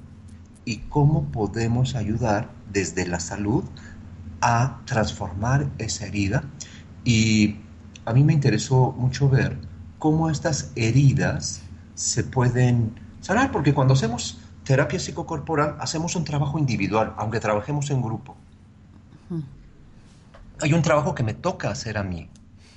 [0.65, 3.65] y cómo podemos ayudar desde la salud
[4.41, 6.45] a transformar esa herida.
[7.05, 7.57] Y
[8.07, 9.59] a mí me interesó mucho ver
[9.99, 11.61] cómo estas heridas
[11.97, 18.01] se pueden sanar, porque cuando hacemos terapia psicocorporal hacemos un trabajo individual, aunque trabajemos en
[18.01, 18.37] grupo.
[20.63, 22.29] Hay un trabajo que me toca hacer a mí,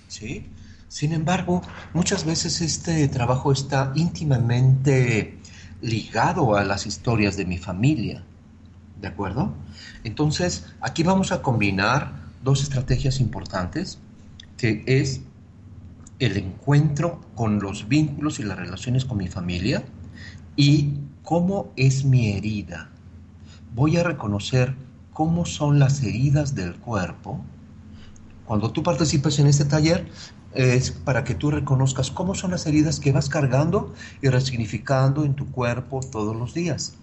[0.07, 0.49] ¿sí?
[0.87, 1.61] Sin embargo,
[1.93, 5.39] muchas veces este trabajo está íntimamente
[5.81, 8.23] ligado a las historias de mi familia.
[9.01, 9.53] ¿De acuerdo?
[10.03, 12.13] Entonces, aquí vamos a combinar
[12.43, 13.99] dos estrategias importantes,
[14.57, 15.21] que es
[16.19, 19.83] el encuentro con los vínculos y las relaciones con mi familia
[20.55, 22.89] y cómo es mi herida.
[23.73, 24.75] Voy a reconocer
[25.11, 27.43] cómo son las heridas del cuerpo.
[28.45, 30.07] Cuando tú participes en este taller,
[30.53, 35.33] es para que tú reconozcas cómo son las heridas que vas cargando y resignificando en
[35.33, 36.95] tu cuerpo todos los días,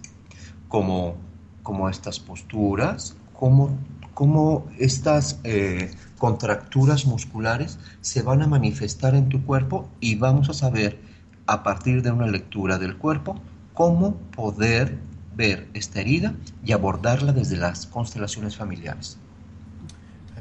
[0.67, 1.15] como,
[1.63, 3.77] como estas posturas, como,
[4.13, 10.53] como estas eh, contracturas musculares se van a manifestar en tu cuerpo y vamos a
[10.53, 10.99] saber
[11.47, 13.41] a partir de una lectura del cuerpo
[13.73, 14.99] cómo poder
[15.35, 19.17] ver esta herida y abordarla desde las constelaciones familiares.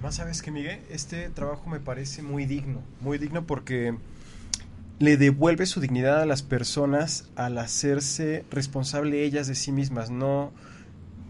[0.01, 0.79] Además, ¿sabes que Miguel?
[0.89, 3.95] Este trabajo me parece muy digno, muy digno porque
[4.99, 10.09] le devuelve su dignidad a las personas al hacerse responsable ellas de sí mismas.
[10.09, 10.55] No,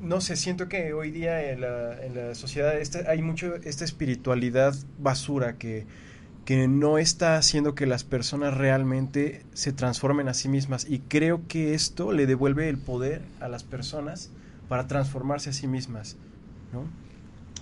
[0.00, 5.58] no sé, siento que hoy día en la, sociedad este, hay mucho esta espiritualidad basura
[5.58, 5.84] que,
[6.44, 10.86] que no está haciendo que las personas realmente se transformen a sí mismas.
[10.88, 14.30] Y creo que esto le devuelve el poder a las personas
[14.68, 16.16] para transformarse a sí mismas,
[16.72, 16.84] ¿no?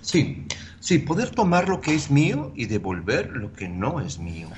[0.02, 0.46] Sí,
[0.80, 4.48] sí, poder tomar lo que es mío y devolver lo que no es mío.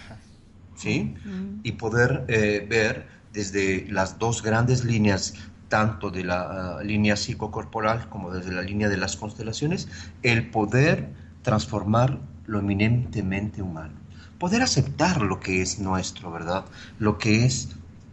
[0.75, 1.15] ¿Sí?
[1.63, 5.35] Y poder eh, ver desde las dos grandes líneas,
[5.69, 9.89] tanto de la ah, línea psicocorporal como desde la línea de las constelaciones,
[10.23, 11.11] el poder
[11.43, 13.95] transformar lo eminentemente humano.
[14.39, 16.65] Poder aceptar lo que es nuestro, ¿verdad?
[16.99, 17.69] Lo que es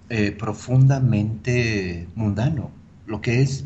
[0.09, 2.69] eh, profundamente mundano,
[3.05, 3.63] lo que es,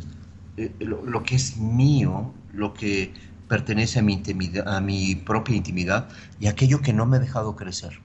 [0.58, 3.14] eh, lo que es mío, lo que
[3.52, 6.08] pertenece a mi, propia intimidad
[6.40, 8.00] y aquello que no me ha dejado crecer.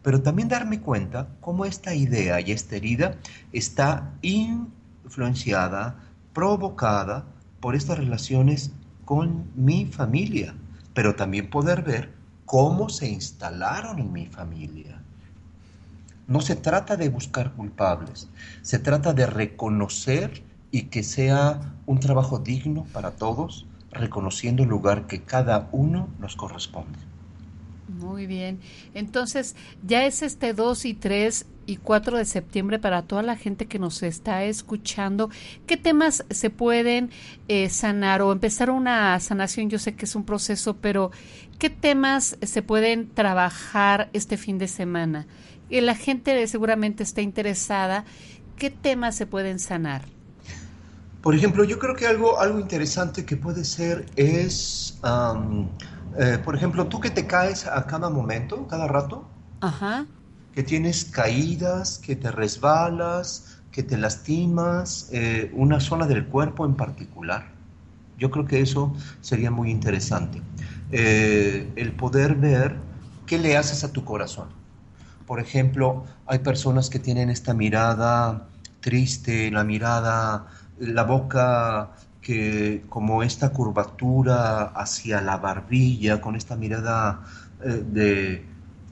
[0.00, 3.16] Pero también darme cuenta cómo esta idea y esta herida
[3.52, 5.96] está influenciada,
[6.32, 7.24] provocada
[7.58, 8.70] por estas relaciones
[9.04, 10.54] con mi familia,
[10.94, 12.12] pero también poder ver
[12.44, 15.02] cómo se instalaron en mi familia.
[16.28, 18.28] No se trata de buscar culpables,
[18.62, 23.66] se trata de reconocer y que sea un trabajo digno para todos
[23.96, 26.98] reconociendo el lugar que cada uno nos corresponde.
[27.88, 28.60] Muy bien.
[28.94, 29.54] Entonces,
[29.86, 33.78] ya es este 2 y 3 y 4 de septiembre para toda la gente que
[33.78, 35.30] nos está escuchando.
[35.66, 37.10] ¿Qué temas se pueden
[37.48, 39.70] eh, sanar o empezar una sanación?
[39.70, 41.10] Yo sé que es un proceso, pero
[41.58, 45.26] ¿qué temas se pueden trabajar este fin de semana?
[45.70, 48.04] La gente seguramente está interesada.
[48.56, 50.15] ¿Qué temas se pueden sanar?
[51.26, 54.96] Por ejemplo, yo creo que algo, algo interesante que puede ser es,
[56.20, 59.24] eh, por ejemplo, tú que te caes a cada momento, cada rato,
[59.60, 60.06] Ajá.
[60.52, 66.76] que tienes caídas, que te resbalas, que te lastimas eh, una zona del cuerpo en
[66.76, 67.50] particular.
[68.16, 70.40] Yo creo que eso sería muy interesante.
[70.92, 72.76] Eh, el poder ver
[73.26, 74.50] qué le haces a tu corazón.
[75.26, 78.46] Por ejemplo, hay personas que tienen esta mirada
[78.86, 80.46] triste, la mirada,
[80.78, 87.22] la boca que como esta curvatura hacia la barbilla, con esta mirada
[87.64, 88.44] eh, de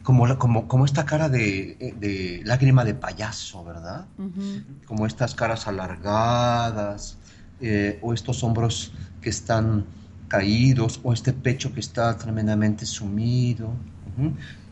[0.05, 4.05] como, como, como, esta cara de, lágrima de payaso, ¿verdad?
[4.87, 7.16] Como estas caras alargadas,
[7.61, 9.87] eh, o estos hombros que están
[10.28, 13.72] caídos, o este pecho que está tremendamente sumido,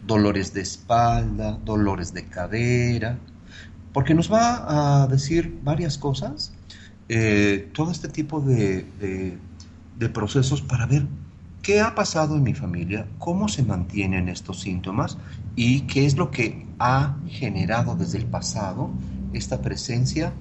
[0.06, 3.18] dolores de espalda, dolores de cadera,
[3.92, 6.52] porque nos va a decir varias cosas
[7.14, 8.86] eh, todo este tipo de,
[10.14, 11.06] procesos para ver
[11.60, 15.18] qué ha pasado en mi familia, cómo se mantienen estos síntomas
[15.54, 18.88] y qué es lo que ha generado desde el pasado
[19.34, 20.32] esta presencia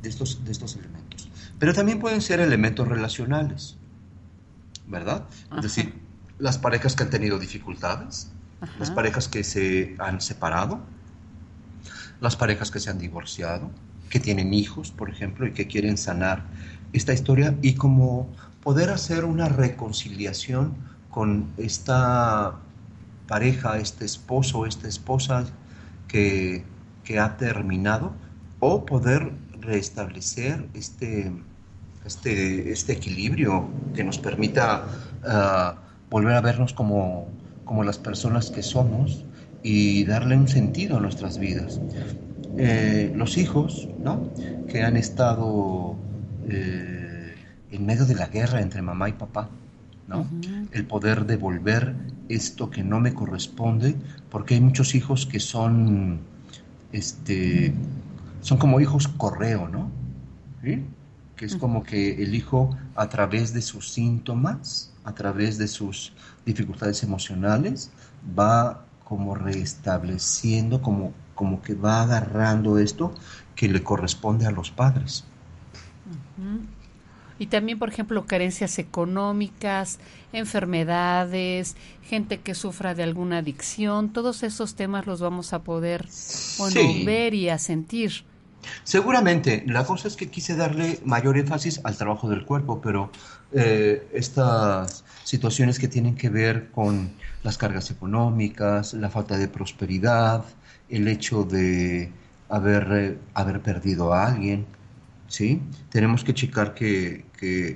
[0.00, 1.28] de estos, de estos elementos.
[1.58, 3.76] Pero también pueden ser elementos relacionales,
[4.86, 5.26] ¿verdad?
[5.54, 6.00] Es decir,
[6.38, 8.30] las parejas que han tenido dificultades,
[8.78, 10.80] las parejas que se han separado,
[12.22, 13.70] las parejas que se han divorciado,
[14.10, 16.44] que tienen hijos, por ejemplo, y que quieren sanar
[16.92, 18.28] esta historia y como
[18.62, 20.74] poder hacer una reconciliación
[21.10, 22.56] con esta
[23.26, 25.46] pareja, este esposo, esta esposa
[26.08, 26.64] que,
[27.20, 28.12] ha terminado,
[28.58, 31.32] o poder restablecer este,
[32.04, 34.86] este, este equilibrio que nos permita
[35.24, 35.76] ah,
[36.10, 37.28] volver a vernos como,
[37.64, 39.24] como las personas que somos
[39.62, 41.80] y darle un sentido a nuestras vidas.
[42.58, 44.28] Eh, los hijos, ¿no?
[44.68, 45.96] Que han estado
[46.48, 47.34] eh,
[47.70, 49.50] en medio de la guerra entre mamá y papá,
[50.08, 50.26] ¿no?
[50.72, 51.94] El poder devolver
[52.28, 53.96] esto que no me corresponde,
[54.30, 56.20] porque hay muchos hijos que son,
[56.92, 57.74] este,
[58.40, 59.90] son como hijos correo, ¿no?
[61.36, 66.12] Que es como que el hijo a través de sus síntomas, a través de sus
[66.46, 67.90] dificultades emocionales,
[68.38, 73.14] va como restableciendo, como como que va agarrando esto
[73.54, 75.24] que le corresponde a los padres.
[77.38, 80.00] Y también, por ejemplo, carencias económicas,
[80.32, 86.08] enfermedades, gente que sufra de alguna adicción, todos esos temas los vamos a poder
[87.04, 88.24] ver y a sentir.
[88.82, 93.10] Seguramente, la cosa es que quise darle mayor énfasis al trabajo del cuerpo, pero
[93.52, 97.10] eh, estas situaciones que tienen que ver con
[97.42, 100.44] las cargas económicas, la falta de prosperidad,
[100.88, 102.12] el hecho de
[102.48, 104.66] haber, haber perdido a alguien,
[105.28, 105.60] ¿sí?
[105.90, 107.24] Tenemos que checar que,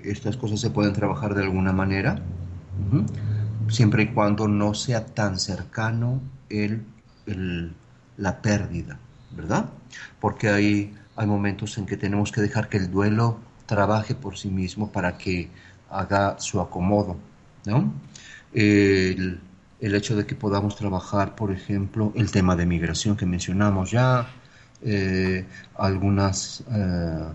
[0.05, 2.23] estas cosas se pueden trabajar de alguna manera,
[3.69, 6.83] siempre y cuando no sea tan cercano el,
[8.17, 8.99] la pérdida,
[9.37, 9.67] ¿verdad?
[10.19, 14.49] Porque hay, hay momentos en que tenemos que dejar que el duelo trabaje por sí
[14.49, 15.51] mismo para que
[15.91, 17.17] haga su acomodo,
[17.67, 17.93] ¿no?
[18.53, 19.41] El,
[19.81, 24.29] el hecho de que podamos trabajar, por ejemplo, el tema de migración que mencionamos ya,
[24.83, 27.29] eh, algunas eh,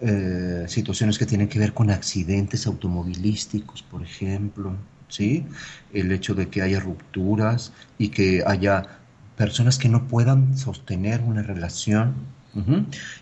[0.00, 4.72] eh, situaciones que tienen que ver con accidentes automovilísticos, por ejemplo,
[5.08, 5.44] ¿sí?
[5.92, 8.98] El hecho de que haya rupturas y que haya
[9.36, 12.38] personas que no puedan sostener una relación.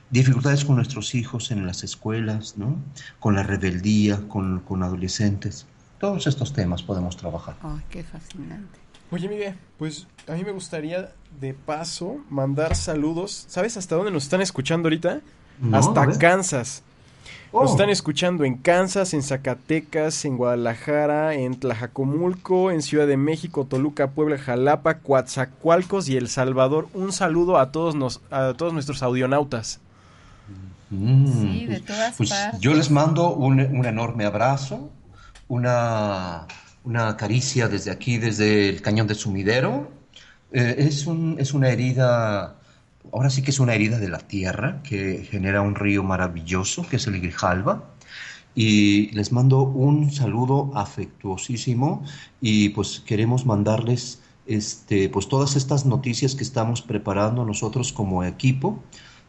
[0.09, 2.83] Dificultades con nuestros hijos en las escuelas, ¿no?
[3.21, 5.67] Con la rebeldía, con, con adolescentes.
[5.99, 7.57] Todos estos temas podemos trabajar.
[7.63, 8.79] ¡Ay, qué fascinante!
[9.11, 13.45] Oye, Miguel, pues a mí me gustaría de paso mandar saludos.
[13.49, 15.21] ¿Sabes hasta dónde nos están escuchando ahorita?
[15.73, 16.83] hasta Kansas.
[17.53, 17.73] Nos oh.
[17.73, 24.11] están escuchando en Kansas, en Zacatecas, en Guadalajara, en Tlajacomulco, en Ciudad de México, Toluca,
[24.11, 26.89] Puebla, Jalapa, Coatzacoalcos y El Salvador.
[26.93, 29.81] Un saludo a todos, nos, a todos nuestros audionautas.
[30.91, 32.61] Mm, sí, de pues, todas pues partes.
[32.61, 34.91] Yo les mando un, un enorme abrazo
[35.49, 36.47] una,
[36.85, 39.91] una caricia desde aquí, desde el cañón de sumidero.
[40.53, 42.57] Eh, es, un, es una herida,
[43.13, 46.97] ahora sí que es una herida de la tierra que genera un río maravilloso que
[46.97, 47.93] es el Grijalva.
[48.55, 52.03] Y les mando un saludo afectuosísimo
[52.41, 58.83] y pues queremos mandarles este, pues todas estas noticias que estamos preparando nosotros como equipo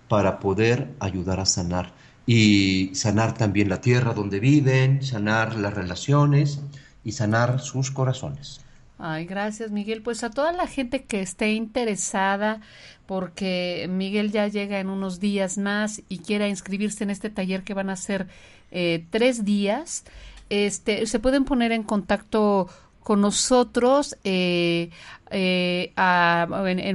[0.07, 1.91] para poder ayudar a sanar
[2.27, 6.59] y sanar también la tierra donde viven, sanar las relaciones
[7.03, 8.59] y sanar sus corazones.
[8.99, 10.01] Ay, gracias Miguel.
[10.01, 12.59] Pues a toda la gente que esté interesada,
[13.05, 17.73] porque Miguel ya llega en unos días más y quiera inscribirse en este taller que
[17.73, 18.27] van a ser
[18.71, 20.03] eh, tres días,
[20.49, 22.69] este, se pueden poner en contacto
[23.07, 24.17] con nosotros.
[24.25, 24.89] Eh,
[25.31, 26.93] eh, a, le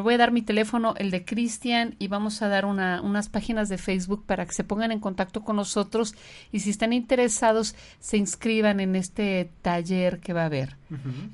[0.00, 3.76] voy a dar mi teléfono, el de Cristian, y vamos a dar unas páginas de
[3.76, 6.14] Facebook para que se pongan en contacto con nosotros
[6.52, 10.78] y si están interesados se inscriban en este taller que va a haber.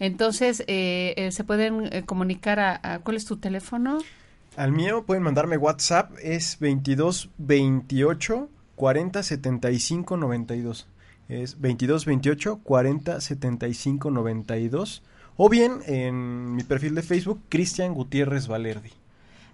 [0.01, 3.99] Entonces, eh, eh, se pueden eh, comunicar a, ¿Cuál es tu teléfono?
[4.57, 10.89] Al mío pueden mandarme WhatsApp, es 22 28 40 75 92.
[11.29, 15.03] Es 22 28 40 75 92
[15.37, 18.91] o bien en mi perfil de Facebook, Cristian Gutiérrez Valerdi.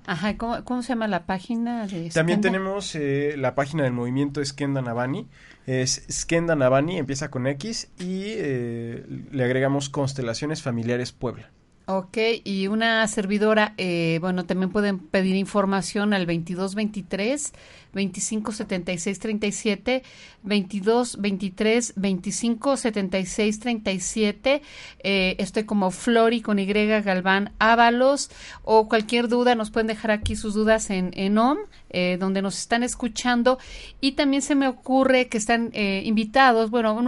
[0.07, 1.87] Ajá, ¿cómo, se llama la página?
[1.87, 5.29] De También tenemos eh, la página del movimiento Skenda Navani.
[5.66, 11.51] Es Skenda Navani, empieza con X y eh, le agregamos Constelaciones Familiares Puebla.
[11.91, 17.53] Ok, y una servidora, eh, bueno, también pueden pedir información al 2223
[17.99, 20.03] 25 76 37,
[20.44, 24.62] 22 23 25 76 37.
[25.03, 28.30] estoy como Flori con Y Galván Ábalos.
[28.62, 31.59] O cualquier duda, nos pueden dejar aquí sus dudas en, en OM,
[31.91, 33.59] eh, donde nos están escuchando.
[34.01, 36.70] Y también se me ocurre que están eh, invitados.
[36.70, 37.05] Bueno,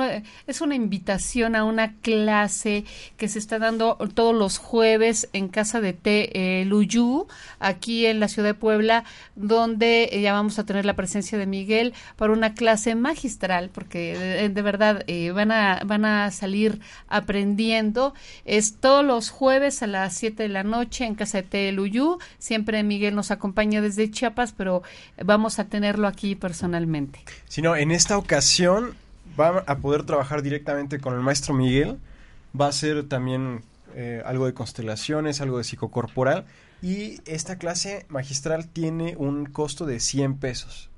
[0.46, 2.84] es una invitación a una clase
[3.16, 6.60] que se está dando todos los jueves en casa de T.
[6.60, 7.26] Eh, Luyú,
[7.58, 9.04] aquí en la ciudad de Puebla,
[9.36, 14.62] donde ya vamos a tener la presencia de Miguel para una clase magistral, porque de,
[14.62, 18.14] verdad eh, van, a, van a salir aprendiendo.
[18.44, 22.18] Es todos los jueves a las 7 de la noche en Casa de Teluyú.
[22.38, 24.69] Siempre Miguel nos acompaña desde Chiapas, pero
[25.22, 27.20] vamos a tenerlo aquí personalmente.
[27.46, 28.94] Si no, en esta ocasión
[29.38, 31.98] va a poder trabajar directamente con el maestro Miguel.
[32.58, 33.62] Va a ser también
[33.94, 36.44] eh, algo de constelaciones, algo de psicocorporal.
[36.82, 40.90] Y esta clase magistral tiene un costo de 100 pesos.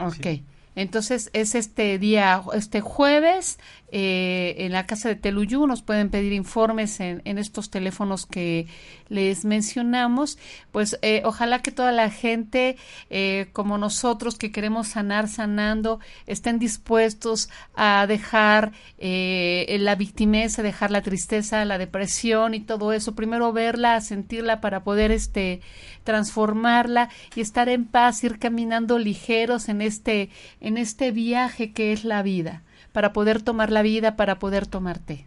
[0.00, 0.42] Ok.
[0.78, 3.58] Entonces es este día, este jueves,
[3.90, 5.66] eh, en la casa de Teluyú.
[5.66, 8.66] Nos pueden pedir informes en, estos teléfonos que
[9.08, 10.38] les mencionamos.
[10.70, 12.76] Pues eh, ojalá que toda la gente,
[13.10, 21.02] eh, como nosotros que queremos sanar, sanando, estén dispuestos a dejar la victimeza, dejar la
[21.02, 23.14] tristeza, la depresión y todo eso.
[23.14, 25.60] Primero verla, sentirla para poder este
[26.08, 32.02] transformarla y estar en paz, ir caminando ligeros en este en este viaje que es
[32.02, 32.62] la vida
[32.94, 35.26] para poder tomar la vida, para poder tomarte.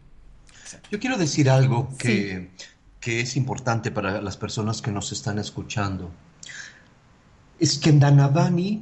[0.90, 2.50] Yo quiero decir algo que,
[3.06, 6.10] es importante para las personas que nos están escuchando.
[7.60, 8.82] Es que Danavani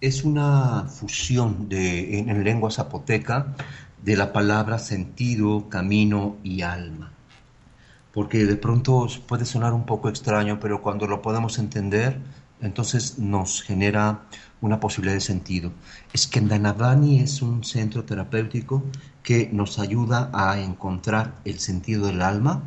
[0.00, 3.54] es una fusión de, en, lengua zapoteca
[4.02, 7.12] de la palabra sentido, camino y alma.
[8.16, 12.18] Porque de pronto puede sonar un poco extraño, pero cuando lo podemos entender,
[12.62, 14.22] entonces nos genera
[14.62, 15.70] una posibilidad de sentido.
[16.14, 18.82] Es que Danavani es un centro terapéutico
[19.22, 22.62] que nos ayuda a encontrar el sentido del alma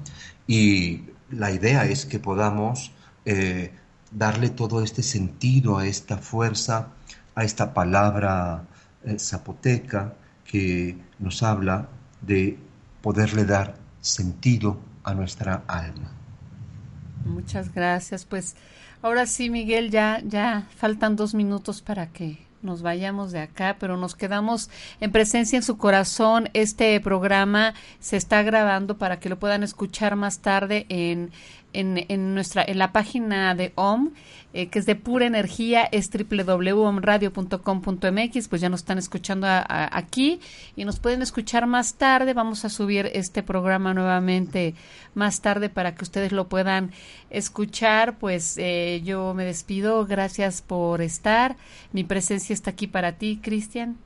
[0.46, 2.92] y la idea es que podamos
[3.26, 3.74] eh,
[4.12, 6.90] darle todo este sentido a esta fuerza,
[7.34, 8.68] a esta palabra
[9.04, 10.14] eh, zapoteca
[10.46, 11.90] que nos habla
[12.22, 12.60] de
[13.02, 16.12] poderle dar sentido a nuestra alma.
[17.26, 18.26] Muchas gracias.
[18.26, 18.56] Pues
[19.02, 23.96] Ahora sí, Miguel, ya, ya faltan dos minutos para que nos vayamos de acá, pero
[23.96, 24.70] nos quedamos
[25.00, 26.50] en presencia en su corazón.
[26.54, 31.32] Este programa se está grabando para que lo puedan escuchar más tarde en
[31.74, 34.10] en, en, nuestra, en la página de OM,
[34.54, 40.40] eh, que es de pura energía, es www.omradio.com.mx, pues ya nos están escuchando aquí
[40.76, 42.34] y nos pueden escuchar más tarde.
[42.34, 44.74] Vamos a subir este programa nuevamente
[45.14, 46.92] más tarde para que ustedes lo puedan
[47.30, 48.18] escuchar.
[48.18, 51.56] Pues eh, yo me despido, gracias por estar.
[51.94, 53.98] Mi presencia está aquí para ti, Cristian.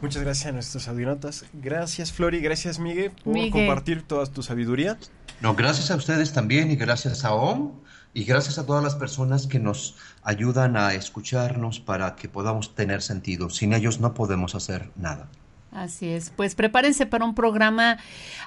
[0.00, 1.44] Muchas gracias a nuestros audionotas.
[1.52, 2.40] Gracias, Flori.
[2.40, 4.98] Gracias, Miguel, por compartir toda tu sabiduría.
[5.40, 7.72] No, gracias a ustedes también y gracias a OM
[8.14, 13.02] y gracias a todas las personas que nos ayudan a escucharnos para que podamos tener
[13.02, 13.50] sentido.
[13.50, 15.28] Sin ellos no podemos hacer nada.
[15.72, 16.30] Así es.
[16.30, 17.98] Pues prepárense para un programa,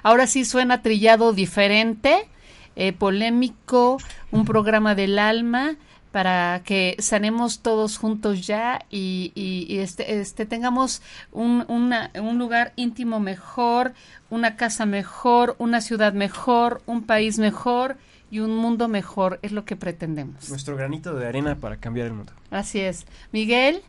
[0.02, 2.28] ahora sí suena trillado diferente,
[2.74, 3.98] eh, polémico,
[4.30, 5.76] un programa del alma
[6.12, 9.32] para que sanemos todos juntos ya y,
[9.80, 11.02] este, este, tengamos
[11.32, 13.92] un, un lugar íntimo mejor,
[14.30, 17.96] una casa mejor, una ciudad mejor, un país mejor
[18.30, 19.38] y un mundo mejor.
[19.42, 20.48] Es lo que pretendemos.
[20.48, 22.32] Nuestro granito de arena para cambiar el mundo.
[22.50, 23.06] Así es.
[23.32, 23.82] Miguel.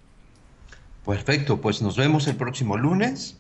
[1.06, 3.38] Perfecto, pues nos vemos el próximo lunes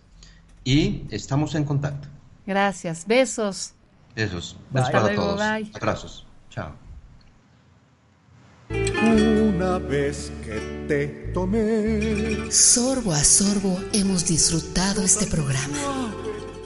[0.63, 2.07] y estamos en contacto.
[2.45, 3.05] Gracias.
[3.05, 3.73] Besos.
[4.15, 4.57] Besos.
[4.71, 5.41] Besos para todos.
[5.75, 6.25] Abrazos.
[6.49, 6.88] Chao.
[8.69, 12.51] Una vez que te tomé.
[12.51, 16.13] Sorbo a sorbo hemos disfrutado este programa.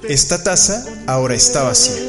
[0.07, 2.03] Esta taza ahora está vacía.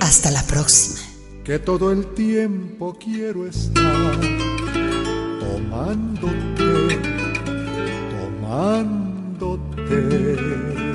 [0.00, 1.00] Hasta la próxima.
[1.44, 4.18] Que todo el tiempo quiero estar
[5.40, 6.98] tomándote,
[8.40, 10.85] tomándote.